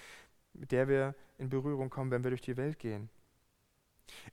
[0.55, 3.11] mit der wir in Berührung kommen, wenn wir durch die Welt gehen?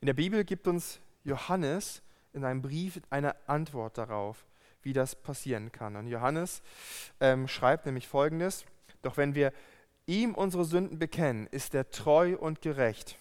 [0.00, 4.46] In der Bibel gibt uns Johannes in einem Brief eine Antwort darauf,
[4.82, 5.96] wie das passieren kann.
[5.96, 6.62] Und Johannes
[7.20, 8.64] ähm, schreibt nämlich folgendes:
[9.02, 9.52] Doch wenn wir
[10.06, 13.18] ihm unsere Sünden bekennen, ist er treu und gerecht,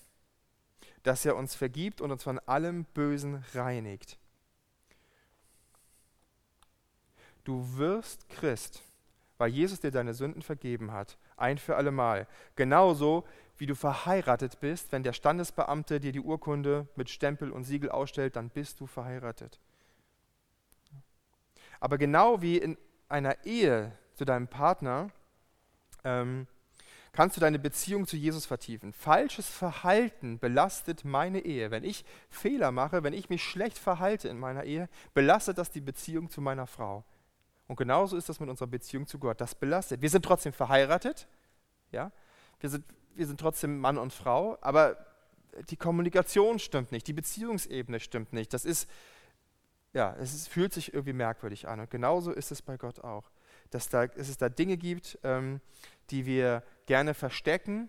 [1.03, 4.18] dass er uns vergibt und uns von allem Bösen reinigt.
[7.43, 8.83] Du wirst Christ,
[9.37, 12.27] weil Jesus dir deine Sünden vergeben hat, ein für allemal.
[12.55, 13.25] Genauso
[13.57, 18.35] wie du verheiratet bist, wenn der Standesbeamte dir die Urkunde mit Stempel und Siegel ausstellt,
[18.35, 19.59] dann bist du verheiratet.
[21.79, 25.09] Aber genau wie in einer Ehe zu deinem Partner,
[26.03, 26.47] ähm,
[27.11, 28.93] kannst du deine Beziehung zu Jesus vertiefen.
[28.93, 31.71] Falsches Verhalten belastet meine Ehe.
[31.71, 35.81] Wenn ich Fehler mache, wenn ich mich schlecht verhalte in meiner Ehe, belastet das die
[35.81, 37.03] Beziehung zu meiner Frau.
[37.69, 39.39] Und genauso ist das mit unserer Beziehung zu Gott.
[39.39, 40.01] Das belastet.
[40.01, 41.27] Wir sind trotzdem verheiratet,
[41.91, 42.11] ja?
[42.59, 44.97] wir, sind, wir sind trotzdem Mann und Frau, aber
[45.69, 48.55] die Kommunikation stimmt nicht, die Beziehungsebene stimmt nicht.
[48.55, 48.89] Das ist,
[49.93, 51.79] ja, es ist, fühlt sich irgendwie merkwürdig an.
[51.79, 53.29] Und genauso ist es bei Gott auch.
[53.69, 55.61] Dass, da, dass es da Dinge gibt, ähm,
[56.09, 57.87] die wir gerne verstecken,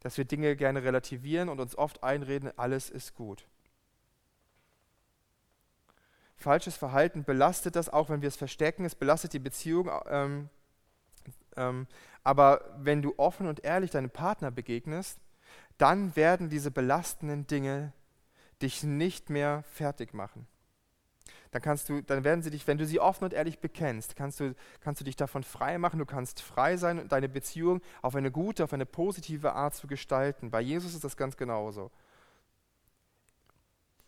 [0.00, 3.46] dass wir Dinge gerne relativieren und uns oft einreden, alles ist gut.
[6.44, 8.84] Falsches Verhalten belastet das, auch wenn wir es verstecken.
[8.84, 9.90] Es belastet die Beziehung.
[10.06, 10.50] Ähm,
[11.56, 11.86] ähm,
[12.22, 15.18] aber wenn du offen und ehrlich deinem Partner begegnest,
[15.78, 17.94] dann werden diese belastenden Dinge
[18.60, 20.46] dich nicht mehr fertig machen.
[21.50, 24.38] Dann, kannst du, dann werden sie dich, wenn du sie offen und ehrlich bekennst, kannst
[24.38, 25.98] du, kannst du dich davon frei machen.
[25.98, 29.86] Du kannst frei sein und deine Beziehung auf eine gute, auf eine positive Art zu
[29.86, 30.50] gestalten.
[30.50, 31.90] Bei Jesus ist das ganz genauso.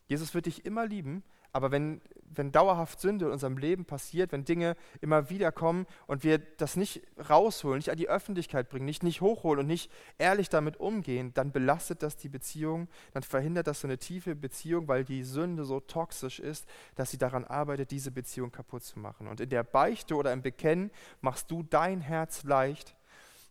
[0.07, 4.45] Jesus wird dich immer lieben, aber wenn, wenn dauerhaft Sünde in unserem Leben passiert, wenn
[4.45, 9.03] Dinge immer wieder kommen und wir das nicht rausholen, nicht an die Öffentlichkeit bringen, nicht,
[9.03, 13.81] nicht hochholen und nicht ehrlich damit umgehen, dann belastet das die Beziehung, dann verhindert das
[13.81, 18.11] so eine tiefe Beziehung, weil die Sünde so toxisch ist, dass sie daran arbeitet, diese
[18.11, 19.29] Beziehung kaputt zu machen.
[19.29, 22.95] Und in der Beichte oder im Bekennen machst du dein Herz leicht,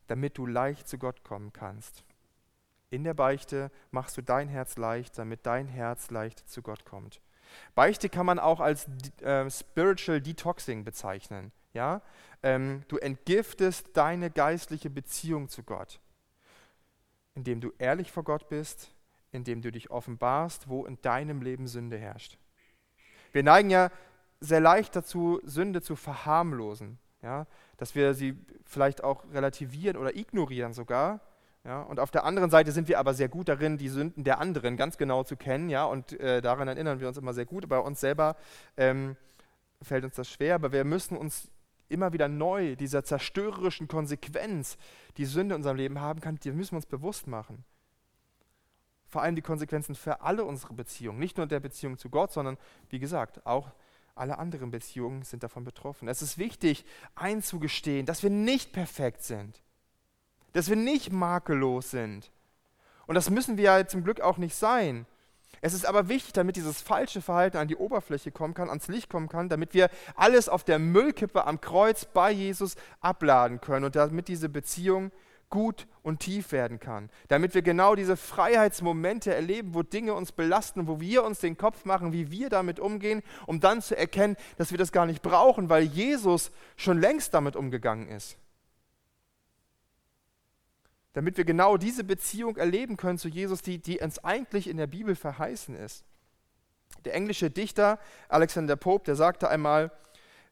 [0.07, 2.03] damit du leicht zu Gott kommen kannst.
[2.89, 7.19] In der Beichte machst du dein Herz leicht, damit dein Herz leicht zu Gott kommt.
[7.75, 8.87] Beichte kann man auch als
[9.21, 11.51] äh, Spiritual Detoxing bezeichnen.
[11.73, 12.01] Ja?
[12.43, 15.99] Ähm, du entgiftest deine geistliche Beziehung zu Gott,
[17.35, 18.93] indem du ehrlich vor Gott bist,
[19.31, 22.37] indem du dich offenbarst, wo in deinem Leben Sünde herrscht.
[23.31, 23.91] Wir neigen ja
[24.39, 27.47] sehr leicht dazu, Sünde zu verharmlosen, ja?
[27.77, 31.19] dass wir sie vielleicht auch relativieren oder ignorieren sogar.
[31.65, 34.39] Ja, und auf der anderen Seite sind wir aber sehr gut darin, die Sünden der
[34.39, 37.67] anderen ganz genau zu kennen, ja, und äh, daran erinnern wir uns immer sehr gut.
[37.67, 38.35] Bei uns selber
[38.77, 39.15] ähm,
[39.81, 41.49] fällt uns das schwer, aber wir müssen uns
[41.89, 44.77] immer wieder neu dieser zerstörerischen Konsequenz,
[45.17, 47.65] die Sünde in unserem Leben haben kann, die müssen wir uns bewusst machen.
[49.07, 52.57] Vor allem die Konsequenzen für alle unsere Beziehungen, nicht nur der Beziehung zu Gott, sondern
[52.89, 53.71] wie gesagt, auch
[54.13, 56.07] alle anderen Beziehungen sind davon betroffen.
[56.09, 59.64] Es ist wichtig einzugestehen, dass wir nicht perfekt sind
[60.55, 62.31] dass wir nicht makellos sind.
[63.07, 65.05] Und das müssen wir ja zum Glück auch nicht sein.
[65.59, 69.09] Es ist aber wichtig, damit dieses falsche Verhalten an die Oberfläche kommen kann, ans Licht
[69.09, 73.97] kommen kann, damit wir alles auf der Müllkippe am Kreuz bei Jesus abladen können und
[73.97, 75.11] damit diese Beziehung
[75.49, 77.09] gut und tief werden kann.
[77.27, 81.83] Damit wir genau diese Freiheitsmomente erleben, wo Dinge uns belasten, wo wir uns den Kopf
[81.83, 85.69] machen, wie wir damit umgehen, um dann zu erkennen, dass wir das gar nicht brauchen,
[85.69, 88.37] weil Jesus schon längst damit umgegangen ist
[91.15, 94.85] damit wir genau diese Beziehung erleben können zu Jesus, die, die uns eigentlich in der
[94.85, 96.03] Bibel verheißen ist.
[97.05, 99.93] Der englische Dichter Alexander Pope, der sagte einmal,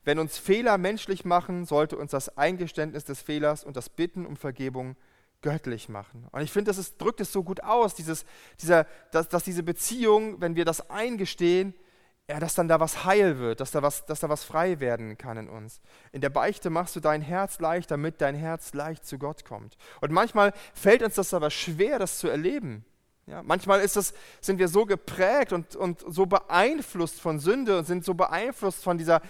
[0.06, 4.38] wenn uns Fehler menschlich machen, sollte uns das Eingeständnis des Fehlers und das Bitten um
[4.38, 4.96] Vergebung
[5.42, 6.28] göttlich machen.
[6.32, 8.24] Und ich finde, das drückt es so gut aus, dieses,
[8.62, 11.74] dieser, dass, dass diese Beziehung, wenn wir das eingestehen,
[12.30, 15.18] ja, dass dann da was heil wird, dass da was, dass da was frei werden
[15.18, 15.82] kann in uns.
[16.14, 19.78] In der Beichte machst du dein Herz leicht, damit dein Herz leicht zu Gott kommt.
[20.00, 22.86] Und manchmal fällt uns das aber schwer, das zu erleben.
[23.26, 27.86] Ja, manchmal ist das, sind wir so geprägt und, und so beeinflusst von Sünde und
[27.86, 29.22] sind so beeinflusst von dieser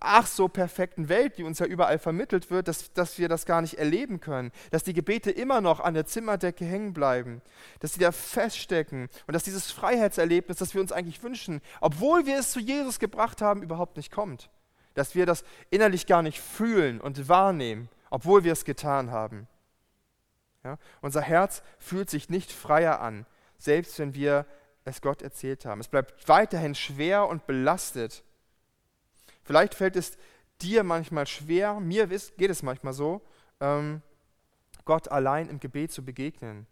[0.00, 3.60] ach so perfekten Welt, die uns ja überall vermittelt wird, dass, dass wir das gar
[3.60, 4.52] nicht erleben können.
[4.70, 7.42] Dass die Gebete immer noch an der Zimmerdecke hängen bleiben.
[7.80, 12.38] Dass sie da feststecken und dass dieses Freiheitserlebnis, das wir uns eigentlich wünschen, obwohl wir
[12.38, 14.50] es zu Jesus gebracht haben, überhaupt nicht kommt.
[14.94, 19.48] Dass wir das innerlich gar nicht fühlen und wahrnehmen, obwohl wir es getan haben.
[20.64, 20.78] Ja?
[21.00, 23.26] Unser Herz fühlt sich nicht freier an
[23.62, 24.46] selbst wenn wir
[24.84, 25.80] es Gott erzählt haben.
[25.80, 28.24] Es bleibt weiterhin schwer und belastet.
[29.44, 30.16] Vielleicht fällt es
[30.60, 33.22] dir manchmal schwer, mir geht es manchmal so,
[33.60, 34.02] ähm,
[34.84, 36.66] Gott allein im Gebet zu begegnen.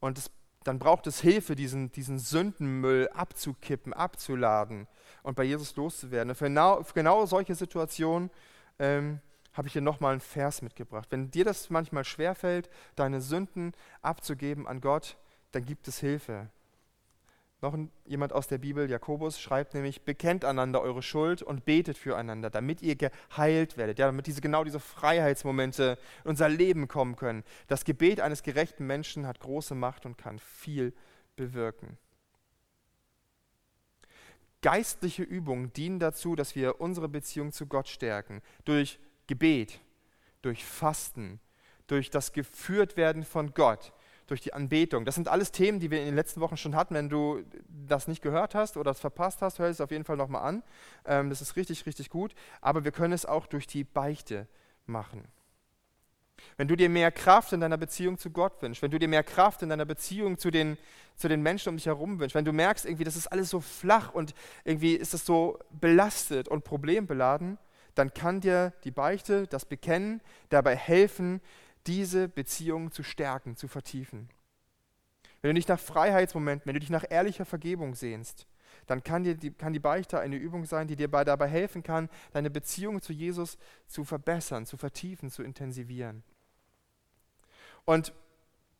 [0.00, 0.30] Und es,
[0.64, 4.86] dann braucht es Hilfe, diesen, diesen Sündenmüll abzukippen, abzuladen
[5.22, 6.34] und bei Jesus loszuwerden.
[6.34, 8.30] Für genau, für genau solche Situationen
[8.78, 9.20] ähm,
[9.52, 11.06] habe ich dir nochmal einen Vers mitgebracht.
[11.10, 15.16] Wenn dir das manchmal schwerfällt, deine Sünden abzugeben an Gott,
[15.52, 16.48] dann gibt es Hilfe.
[17.64, 22.50] Noch jemand aus der Bibel, Jakobus, schreibt nämlich, bekennt einander eure Schuld und betet füreinander,
[22.50, 27.42] damit ihr geheilt werdet, ja, damit diese, genau diese Freiheitsmomente in unser Leben kommen können.
[27.66, 30.92] Das Gebet eines gerechten Menschen hat große Macht und kann viel
[31.36, 31.96] bewirken.
[34.60, 38.42] Geistliche Übungen dienen dazu, dass wir unsere Beziehung zu Gott stärken.
[38.66, 39.80] Durch Gebet,
[40.42, 41.40] durch Fasten,
[41.86, 43.94] durch das Geführtwerden von Gott,
[44.26, 45.04] durch die Anbetung.
[45.04, 46.94] Das sind alles Themen, die wir in den letzten Wochen schon hatten.
[46.94, 50.16] Wenn du das nicht gehört hast oder es verpasst hast, hör es auf jeden Fall
[50.16, 50.62] nochmal an.
[51.04, 52.34] Ähm, das ist richtig, richtig gut.
[52.60, 54.46] Aber wir können es auch durch die Beichte
[54.86, 55.24] machen.
[56.56, 59.22] Wenn du dir mehr Kraft in deiner Beziehung zu Gott wünschst, wenn du dir mehr
[59.22, 60.76] Kraft in deiner Beziehung zu den,
[61.16, 63.60] zu den Menschen um dich herum wünschst, wenn du merkst, irgendwie, das ist alles so
[63.60, 64.34] flach und
[64.64, 67.58] irgendwie ist es so belastet und problembeladen,
[67.94, 71.40] dann kann dir die Beichte, das Bekennen dabei helfen,
[71.86, 74.28] diese Beziehung zu stärken, zu vertiefen.
[75.42, 78.46] Wenn du dich nach Freiheitsmomenten, wenn du dich nach ehrlicher Vergebung sehnst,
[78.86, 82.08] dann kann, dir die, kann die Beichte eine Übung sein, die dir dabei helfen kann,
[82.32, 86.22] deine Beziehung zu Jesus zu verbessern, zu vertiefen, zu intensivieren.
[87.84, 88.12] Und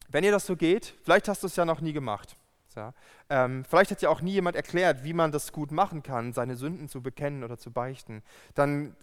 [0.08, 2.36] wenn dir das so geht, vielleicht hast du es ja noch nie gemacht.
[2.76, 2.92] Ja,
[3.30, 6.56] ähm, vielleicht hat ja auch nie jemand erklärt, wie man das gut machen kann, seine
[6.56, 8.22] Sünden zu bekennen oder zu beichten.
[8.54, 8.96] Dann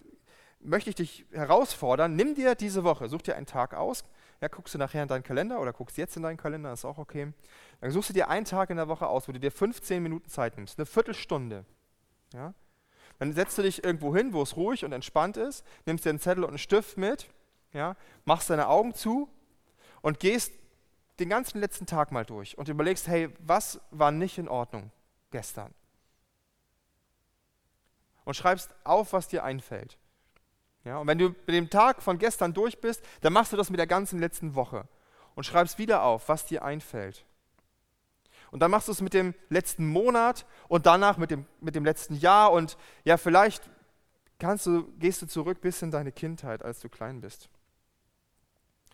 [0.63, 4.03] möchte ich dich herausfordern, nimm dir diese Woche, such dir einen Tag aus,
[4.41, 6.97] ja, guckst du nachher in deinen Kalender oder guckst jetzt in deinen Kalender, ist auch
[6.97, 7.31] okay.
[7.79, 10.29] Dann suchst du dir einen Tag in der Woche aus, wo du dir 15 Minuten
[10.29, 11.65] Zeit nimmst, eine Viertelstunde.
[12.33, 12.53] Ja?
[13.19, 16.19] Dann setzt du dich irgendwo hin, wo es ruhig und entspannt ist, nimmst dir einen
[16.19, 17.29] Zettel und einen Stift mit,
[17.71, 17.95] ja,
[18.25, 19.29] machst deine Augen zu
[20.01, 20.53] und gehst
[21.19, 24.91] den ganzen letzten Tag mal durch und überlegst, hey, was war nicht in Ordnung
[25.29, 25.71] gestern?
[28.25, 29.97] Und schreibst auf, was dir einfällt.
[30.83, 33.69] Ja, und wenn du mit dem Tag von gestern durch bist, dann machst du das
[33.69, 34.87] mit der ganzen letzten Woche
[35.35, 37.25] und schreibst wieder auf, was dir einfällt.
[38.51, 41.85] Und dann machst du es mit dem letzten Monat und danach mit dem, mit dem
[41.85, 43.63] letzten Jahr und ja, vielleicht
[44.39, 47.49] kannst du, gehst du zurück bis in deine Kindheit, als du klein bist.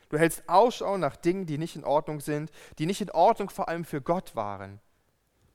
[0.10, 3.68] Du hältst Ausschau nach Dingen, die nicht in Ordnung sind, die nicht in Ordnung vor
[3.68, 4.80] allem für Gott waren,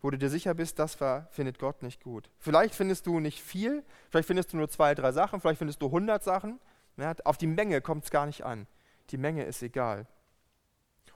[0.02, 2.28] wo du dir sicher bist, das war, findet Gott nicht gut.
[2.38, 5.90] Vielleicht findest du nicht viel, vielleicht findest du nur zwei, drei Sachen, vielleicht findest du
[5.90, 6.58] hundert Sachen.
[6.96, 8.66] Ja, auf die Menge kommt es gar nicht an.
[9.10, 10.06] Die Menge ist egal.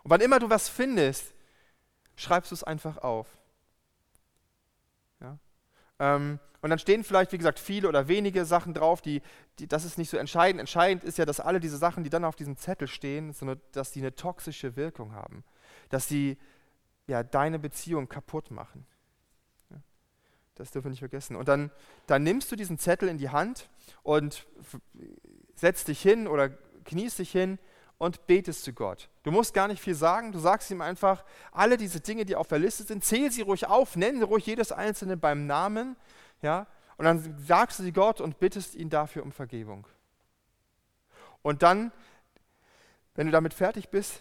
[0.03, 1.35] Und wann immer du was findest,
[2.15, 3.27] schreibst du es einfach auf.
[5.21, 5.37] Ja?
[5.99, 9.21] Ähm, und dann stehen vielleicht, wie gesagt, viele oder wenige Sachen drauf, die,
[9.59, 10.61] die, das ist nicht so entscheidend.
[10.61, 13.93] Entscheidend ist ja, dass alle diese Sachen, die dann auf diesem Zettel stehen, sondern dass
[13.93, 15.45] die eine toxische Wirkung haben.
[15.91, 16.39] Dass sie
[17.07, 18.87] ja, deine Beziehung kaputt machen.
[20.55, 21.37] Das dürfen wir nicht vergessen.
[21.37, 21.71] Und dann,
[22.07, 23.69] dann nimmst du diesen Zettel in die Hand
[24.03, 24.47] und
[25.55, 26.49] setzt dich hin oder
[26.85, 27.59] kniest dich hin
[27.99, 29.11] und betest zu Gott.
[29.23, 32.49] Du musst gar nicht viel sagen, du sagst ihm einfach, alle diese Dinge, die auf
[32.49, 35.97] der Liste sind, zähl sie ruhig auf, nenne ruhig jedes einzelne beim Namen
[36.43, 36.67] ja?
[36.97, 39.87] Und dann sagst du sie Gott und bittest ihn dafür um Vergebung.
[41.43, 41.93] Und dann,
[43.15, 44.21] wenn du damit fertig bist,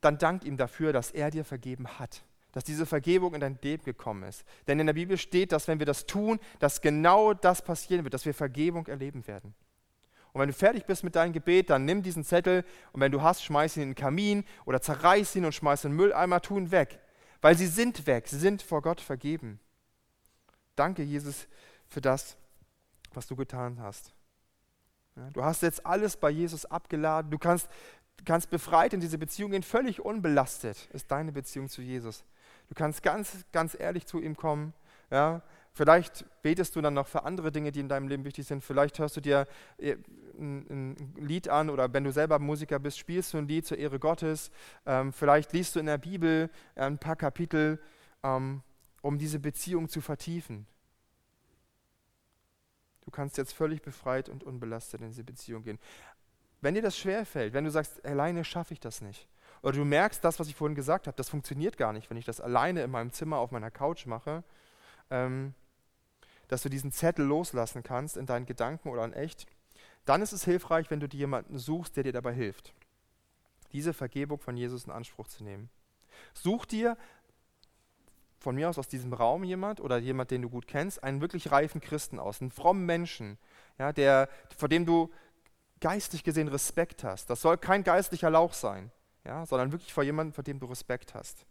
[0.00, 3.84] dann dank ihm dafür, dass er dir vergeben hat, dass diese Vergebung in dein Leben
[3.84, 4.44] gekommen ist.
[4.66, 8.14] Denn in der Bibel steht, dass wenn wir das tun, dass genau das passieren wird,
[8.14, 9.54] dass wir Vergebung erleben werden.
[10.32, 13.22] Und wenn du fertig bist mit deinem Gebet, dann nimm diesen Zettel und wenn du
[13.22, 16.42] hast, schmeiß ihn in den Kamin oder zerreiß ihn und schmeiß ihn in den Mülleimer,
[16.42, 17.00] tu ihn weg.
[17.40, 19.60] Weil sie sind weg, sie sind vor Gott vergeben.
[20.74, 21.48] Danke, Jesus,
[21.88, 22.36] für das,
[23.14, 24.12] was du getan hast.
[25.32, 27.30] Du hast jetzt alles bei Jesus abgeladen.
[27.30, 27.68] Du kannst,
[28.24, 32.24] kannst befreit in diese Beziehung gehen, völlig unbelastet ist deine Beziehung zu Jesus.
[32.68, 34.72] Du kannst ganz, ganz ehrlich zu ihm kommen.
[35.10, 38.64] Ja, Vielleicht betest du dann noch für andere Dinge, die in deinem Leben wichtig sind.
[38.64, 39.96] Vielleicht hörst du dir äh,
[40.38, 43.98] ein, Lied an oder wenn du selber Musiker bist, spielst du ein Lied zur Ehre
[43.98, 44.50] Gottes.
[44.86, 47.78] Ähm, vielleicht liest du in der Bibel ein paar Kapitel.
[48.22, 48.62] Ähm,
[49.06, 50.66] um diese Beziehung zu vertiefen.
[53.04, 55.78] Du kannst jetzt völlig befreit und unbelastet in diese Beziehung gehen.
[56.66, 59.28] Wenn dir das schwerfällt, wenn du sagst, alleine schaffe ich das nicht,
[59.62, 62.24] oder du merkst, das, was ich vorhin gesagt habe, das funktioniert gar nicht, wenn ich
[62.24, 64.42] das alleine in meinem Zimmer auf meiner Couch mache,
[65.08, 65.54] ähm,
[66.48, 69.46] dass du diesen Zettel loslassen kannst in deinen Gedanken oder in echt,
[70.06, 72.74] dann ist es hilfreich, wenn du dir jemanden suchst, der dir dabei hilft,
[73.70, 75.70] diese Vergebung von Jesus in Anspruch zu nehmen.
[76.34, 76.96] Such dir
[78.40, 81.52] von mir aus aus diesem Raum jemand oder jemand, den du gut kennst, einen wirklich
[81.52, 83.38] reifen Christen aus, einen frommen Menschen,
[83.78, 85.12] ja, der, vor dem du
[85.80, 87.30] geistig gesehen Respekt hast.
[87.30, 88.90] Das soll kein geistlicher Lauch sein,
[89.24, 91.46] ja, sondern wirklich vor jemandem, vor dem du Respekt hast.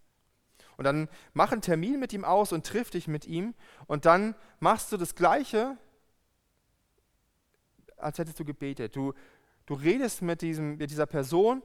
[0.78, 3.54] Und dann mach einen Termin mit ihm aus und triff dich mit ihm
[3.88, 5.78] und dann machst du das Gleiche,
[7.98, 8.96] als hättest du gebetet.
[8.96, 9.14] Du,
[9.66, 11.64] du redest mit, diesem, mit dieser Person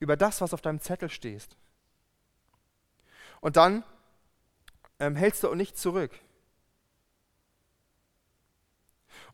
[0.00, 1.56] über das, was auf deinem Zettel steht.
[3.40, 3.84] Und dann
[4.98, 6.10] ähm, hältst du auch nicht zurück.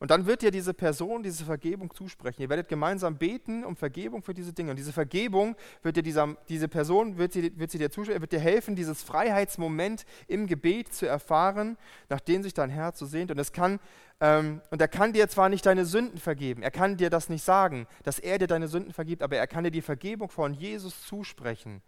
[0.03, 2.43] Und dann wird dir diese Person diese Vergebung zusprechen.
[2.43, 4.73] Ihr werdet gemeinsam beten um Vergebung für diese Dinge.
[4.73, 8.33] Und diese Vergebung wird dir dieser, diese Person wird, sie, wird sie dir zusprechen, wird
[8.33, 13.31] dir helfen, dieses Freiheitsmoment im Gebet zu erfahren, nach dem sich dein Herz so sehnt.
[13.31, 13.79] Und es kann
[14.21, 17.45] ähm, und er kann dir zwar nicht deine Sünden vergeben, er kann dir das nicht
[17.45, 21.07] sagen, dass er dir deine Sünden vergibt, aber er kann dir die Vergebung von Jesus
[21.07, 21.81] zusprechen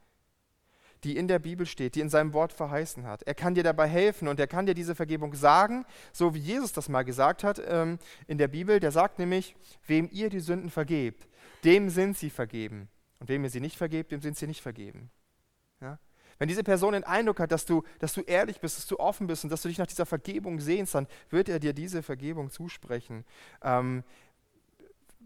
[1.04, 3.22] die in der Bibel steht, die in seinem Wort verheißen hat.
[3.22, 6.72] Er kann dir dabei helfen und er kann dir diese Vergebung sagen, so wie Jesus
[6.72, 8.80] das mal gesagt hat ähm, in der Bibel.
[8.80, 9.54] Der sagt nämlich,
[9.86, 11.28] wem ihr die Sünden vergebt,
[11.62, 12.88] dem sind sie vergeben.
[13.20, 15.10] Und wem ihr sie nicht vergebt, dem sind sie nicht vergeben.
[15.80, 15.98] Ja?
[16.38, 19.26] Wenn diese Person den Eindruck hat, dass du, dass du ehrlich bist, dass du offen
[19.26, 22.50] bist und dass du dich nach dieser Vergebung sehnst, dann wird er dir diese Vergebung
[22.50, 23.24] zusprechen.
[23.62, 24.02] Ähm,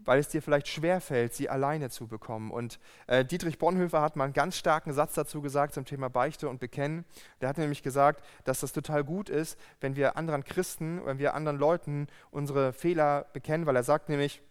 [0.05, 2.51] weil es dir vielleicht schwerfällt, sie alleine zu bekommen.
[2.51, 6.49] Und äh, Dietrich Bonhoeffer hat mal einen ganz starken Satz dazu gesagt zum Thema Beichte
[6.49, 7.05] und Bekennen.
[7.41, 11.33] Der hat nämlich gesagt, dass das total gut ist, wenn wir anderen Christen, wenn wir
[11.33, 14.41] anderen Leuten unsere Fehler bekennen, weil er sagt nämlich,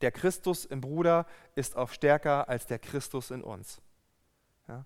[0.00, 3.80] der Christus im Bruder ist auch stärker als der Christus in uns.
[4.68, 4.84] Ja?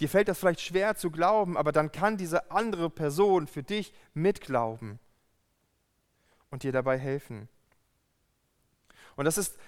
[0.00, 3.92] Dir fällt das vielleicht schwer zu glauben, aber dann kann diese andere Person für dich
[4.12, 4.98] mitglauben
[6.50, 7.48] und dir dabei helfen.
[9.16, 9.58] Und das ist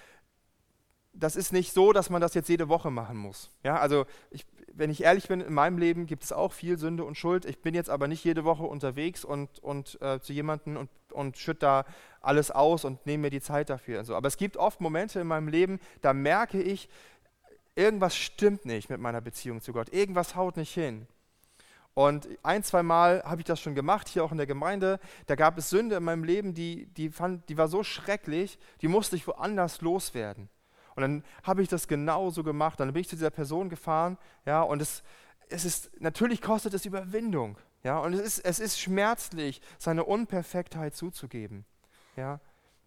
[1.17, 3.49] das ist nicht so, dass man das jetzt jede Woche machen muss.
[3.63, 7.03] Ja, also ich, wenn ich ehrlich bin, in meinem Leben gibt es auch viel Sünde
[7.03, 7.45] und Schuld.
[7.45, 11.37] Ich bin jetzt aber nicht jede Woche unterwegs und, und äh, zu jemandem und, und
[11.37, 11.85] schütte da
[12.21, 13.99] alles aus und nehme mir die Zeit dafür.
[13.99, 14.15] Und so.
[14.15, 16.89] Aber es gibt oft Momente in meinem Leben, da merke ich,
[17.75, 19.93] irgendwas stimmt nicht mit meiner Beziehung zu Gott.
[19.93, 21.07] Irgendwas haut nicht hin.
[21.95, 24.99] Und ein, zwei Mal habe ich das schon gemacht, hier auch in der Gemeinde.
[25.27, 28.89] Da gab es Sünde in meinem Leben, die, die, fand, die war so schrecklich, die
[28.89, 30.49] musste ich woanders loswerden.
[30.95, 32.79] Und dann habe ich das genauso gemacht.
[32.81, 35.03] Dann bin ich zu dieser Person gefahren, ja, und es,
[35.49, 40.95] es ist, natürlich kostet es Überwindung, ja, und es ist, es ist schmerzlich, seine Unperfektheit
[40.95, 41.65] zuzugeben,
[42.15, 42.39] ja.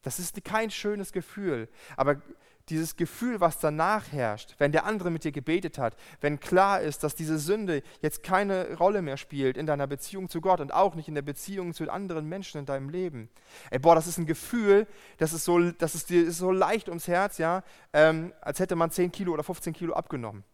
[0.02, 2.22] Das ist kein schönes Gefühl, aber
[2.70, 7.02] dieses Gefühl, was danach herrscht, wenn der andere mit dir gebetet hat, wenn klar ist,
[7.02, 10.94] dass diese Sünde jetzt keine Rolle mehr spielt in deiner Beziehung zu Gott und auch
[10.94, 13.28] nicht in der Beziehung zu anderen Menschen in deinem Leben.
[13.70, 16.88] Ey, boah, das ist ein Gefühl, das ist so, das ist, dir ist so leicht
[16.88, 17.62] ums Herz, ja,
[17.92, 20.44] ähm, als hätte man 10 Kilo oder 15 Kilo abgenommen.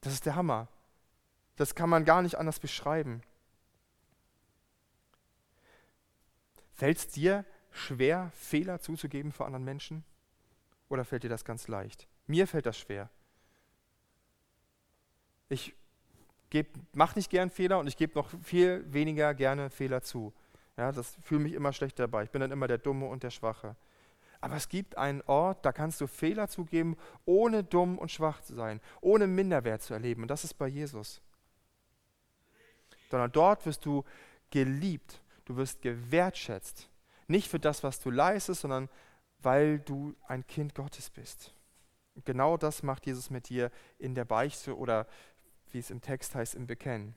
[0.00, 0.68] Das ist der Hammer.
[1.56, 3.22] Das kann man gar nicht anders beschreiben.
[6.72, 10.04] Fällt es dir schwer, Fehler zuzugeben vor anderen Menschen?
[10.88, 12.08] Oder fällt dir das ganz leicht?
[12.26, 13.10] Mir fällt das schwer.
[15.48, 15.74] Ich
[16.92, 20.32] mache nicht gern Fehler und ich gebe noch viel weniger gerne Fehler zu.
[20.76, 22.24] Ja, das fühle mich immer schlecht dabei.
[22.24, 23.76] Ich bin dann immer der Dumme und der Schwache.
[24.40, 28.54] Aber es gibt einen Ort, da kannst du Fehler zugeben, ohne dumm und schwach zu
[28.54, 30.22] sein, ohne Minderwert zu erleben.
[30.22, 31.20] Und das ist bei Jesus.
[33.10, 34.04] Sondern dort wirst du
[34.50, 36.88] geliebt, du wirst gewertschätzt.
[37.26, 38.88] Nicht für das, was du leistest, sondern
[39.40, 41.54] weil du ein Kind Gottes bist.
[42.24, 45.06] genau das macht Jesus mit dir in der Beichte oder
[45.70, 47.14] wie es im Text heißt, im Bekennen.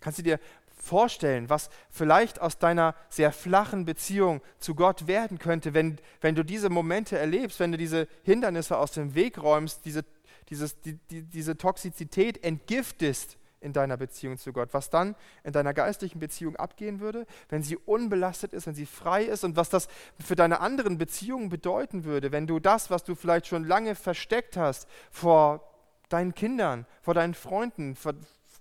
[0.00, 0.38] Kannst du dir
[0.68, 6.42] vorstellen, was vielleicht aus deiner sehr flachen Beziehung zu Gott werden könnte, wenn, wenn du
[6.42, 10.04] diese Momente erlebst, wenn du diese Hindernisse aus dem Weg räumst, diese,
[10.48, 15.74] dieses, die, die, diese Toxizität entgiftest in deiner Beziehung zu Gott, was dann in deiner
[15.74, 19.88] geistlichen Beziehung abgehen würde, wenn sie unbelastet ist, wenn sie frei ist und was das
[20.24, 24.56] für deine anderen Beziehungen bedeuten würde, wenn du das, was du vielleicht schon lange versteckt
[24.56, 25.68] hast vor
[26.08, 28.12] deinen Kindern, vor deinen Freunden, vor,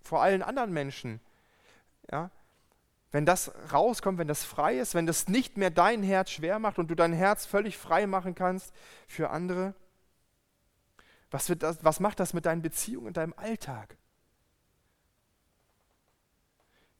[0.02, 1.20] vor allen anderen Menschen,
[2.12, 2.32] ja,
[3.12, 6.80] wenn das rauskommt, wenn das frei ist, wenn das nicht mehr dein Herz schwer macht
[6.80, 8.74] und du dein Herz völlig frei machen kannst
[9.08, 9.76] für andere,
[11.30, 13.98] was, das, was macht das mit deinen Beziehungen in deinem Alltag?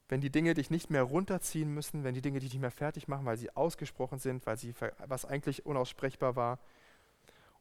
[0.08, 3.08] Wenn die Dinge dich nicht mehr runterziehen müssen, wenn die Dinge dich nicht mehr fertig
[3.08, 4.74] machen, weil sie ausgesprochen sind, weil sie
[5.06, 6.58] was eigentlich unaussprechbar war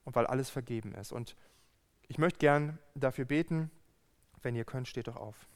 [0.04, 1.14] und weil alles vergeben ist.
[1.14, 1.38] Und
[2.08, 3.72] ich möchte gern dafür beten.
[4.42, 5.48] Wenn ihr könnt, steht doch auf.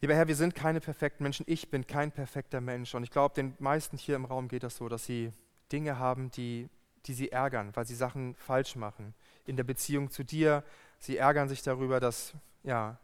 [0.00, 1.44] Lieber Herr, wir sind keine perfekten Menschen.
[1.48, 2.94] Ich bin kein perfekter Mensch.
[2.94, 5.32] Und ich glaube, den meisten hier im Raum geht das so, dass sie
[5.72, 6.68] Dinge haben, die,
[7.06, 9.12] die sie ärgern, weil sie Sachen falsch machen
[9.48, 10.64] in der Beziehung zu dir.
[10.98, 12.98] Sie ärgern sich darüber, dass ja,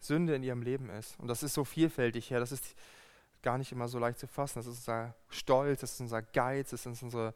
[0.00, 1.18] Sünde in ihrem Leben ist.
[1.18, 2.74] Und das ist so vielfältig, ja, das ist
[3.42, 4.58] gar nicht immer so leicht zu fassen.
[4.58, 7.34] Das ist unser Stolz, das ist unser Geiz, das ist unsere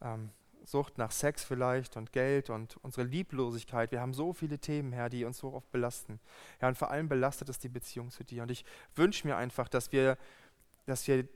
[0.00, 0.30] ähm,
[0.64, 3.92] Sucht nach Sex vielleicht und Geld und unsere Lieblosigkeit.
[3.92, 6.18] Wir haben so viele Themen, Herr, die uns so oft belasten.
[6.60, 8.42] Ja, und vor allem belastet es die Beziehung zu dir.
[8.42, 8.64] Und ich
[8.96, 10.18] wünsche mir einfach, dass wir,
[10.86, 11.28] dass wir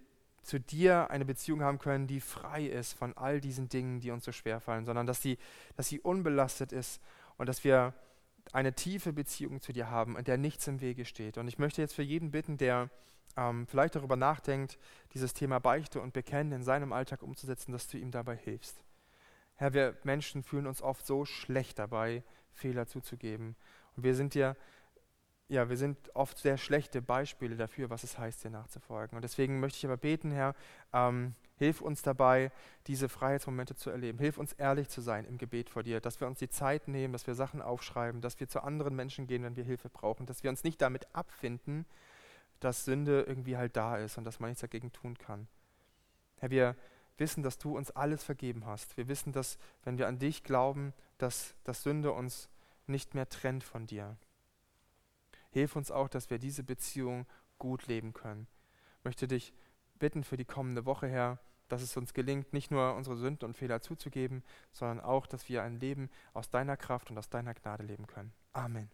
[0.42, 4.24] zu dir eine Beziehung haben können, die frei ist von all diesen Dingen, die uns
[4.24, 5.38] so schwer fallen, sondern dass sie,
[5.76, 7.00] dass sie unbelastet ist
[7.36, 7.94] und dass wir
[8.52, 11.38] eine tiefe Beziehung zu dir haben, in der nichts im Wege steht.
[11.38, 12.90] Und ich möchte jetzt für jeden bitten, der
[13.36, 14.78] ähm, vielleicht darüber nachdenkt,
[15.14, 18.82] dieses Thema Beichte und Bekennen in seinem Alltag umzusetzen, dass du ihm dabei hilfst.
[19.54, 23.56] Herr, wir Menschen fühlen uns oft so schlecht dabei, Fehler zuzugeben.
[23.96, 24.56] Und wir sind dir
[25.50, 29.16] ja, wir sind oft sehr schlechte Beispiele dafür, was es heißt, dir nachzufolgen.
[29.16, 30.54] Und deswegen möchte ich aber beten, Herr,
[30.92, 32.52] ähm, hilf uns dabei,
[32.86, 34.20] diese Freiheitsmomente zu erleben.
[34.20, 37.12] Hilf uns ehrlich zu sein im Gebet vor dir, dass wir uns die Zeit nehmen,
[37.12, 40.44] dass wir Sachen aufschreiben, dass wir zu anderen Menschen gehen, wenn wir Hilfe brauchen, dass
[40.44, 41.84] wir uns nicht damit abfinden,
[42.60, 45.48] dass Sünde irgendwie halt da ist und dass man nichts dagegen tun kann.
[46.38, 46.76] Herr, wir
[47.18, 48.96] wissen, dass du uns alles vergeben hast.
[48.96, 52.48] Wir wissen, dass, wenn wir an dich glauben, dass, dass Sünde uns
[52.86, 54.16] nicht mehr trennt von dir.
[55.50, 57.26] Hilf uns auch, dass wir diese Beziehung
[57.58, 58.46] gut leben können.
[58.98, 59.52] Ich möchte dich
[59.98, 61.38] bitten für die kommende Woche, Herr,
[61.68, 64.42] dass es uns gelingt, nicht nur unsere Sünden und Fehler zuzugeben,
[64.72, 68.32] sondern auch, dass wir ein Leben aus deiner Kraft und aus deiner Gnade leben können.
[68.52, 68.90] Amen.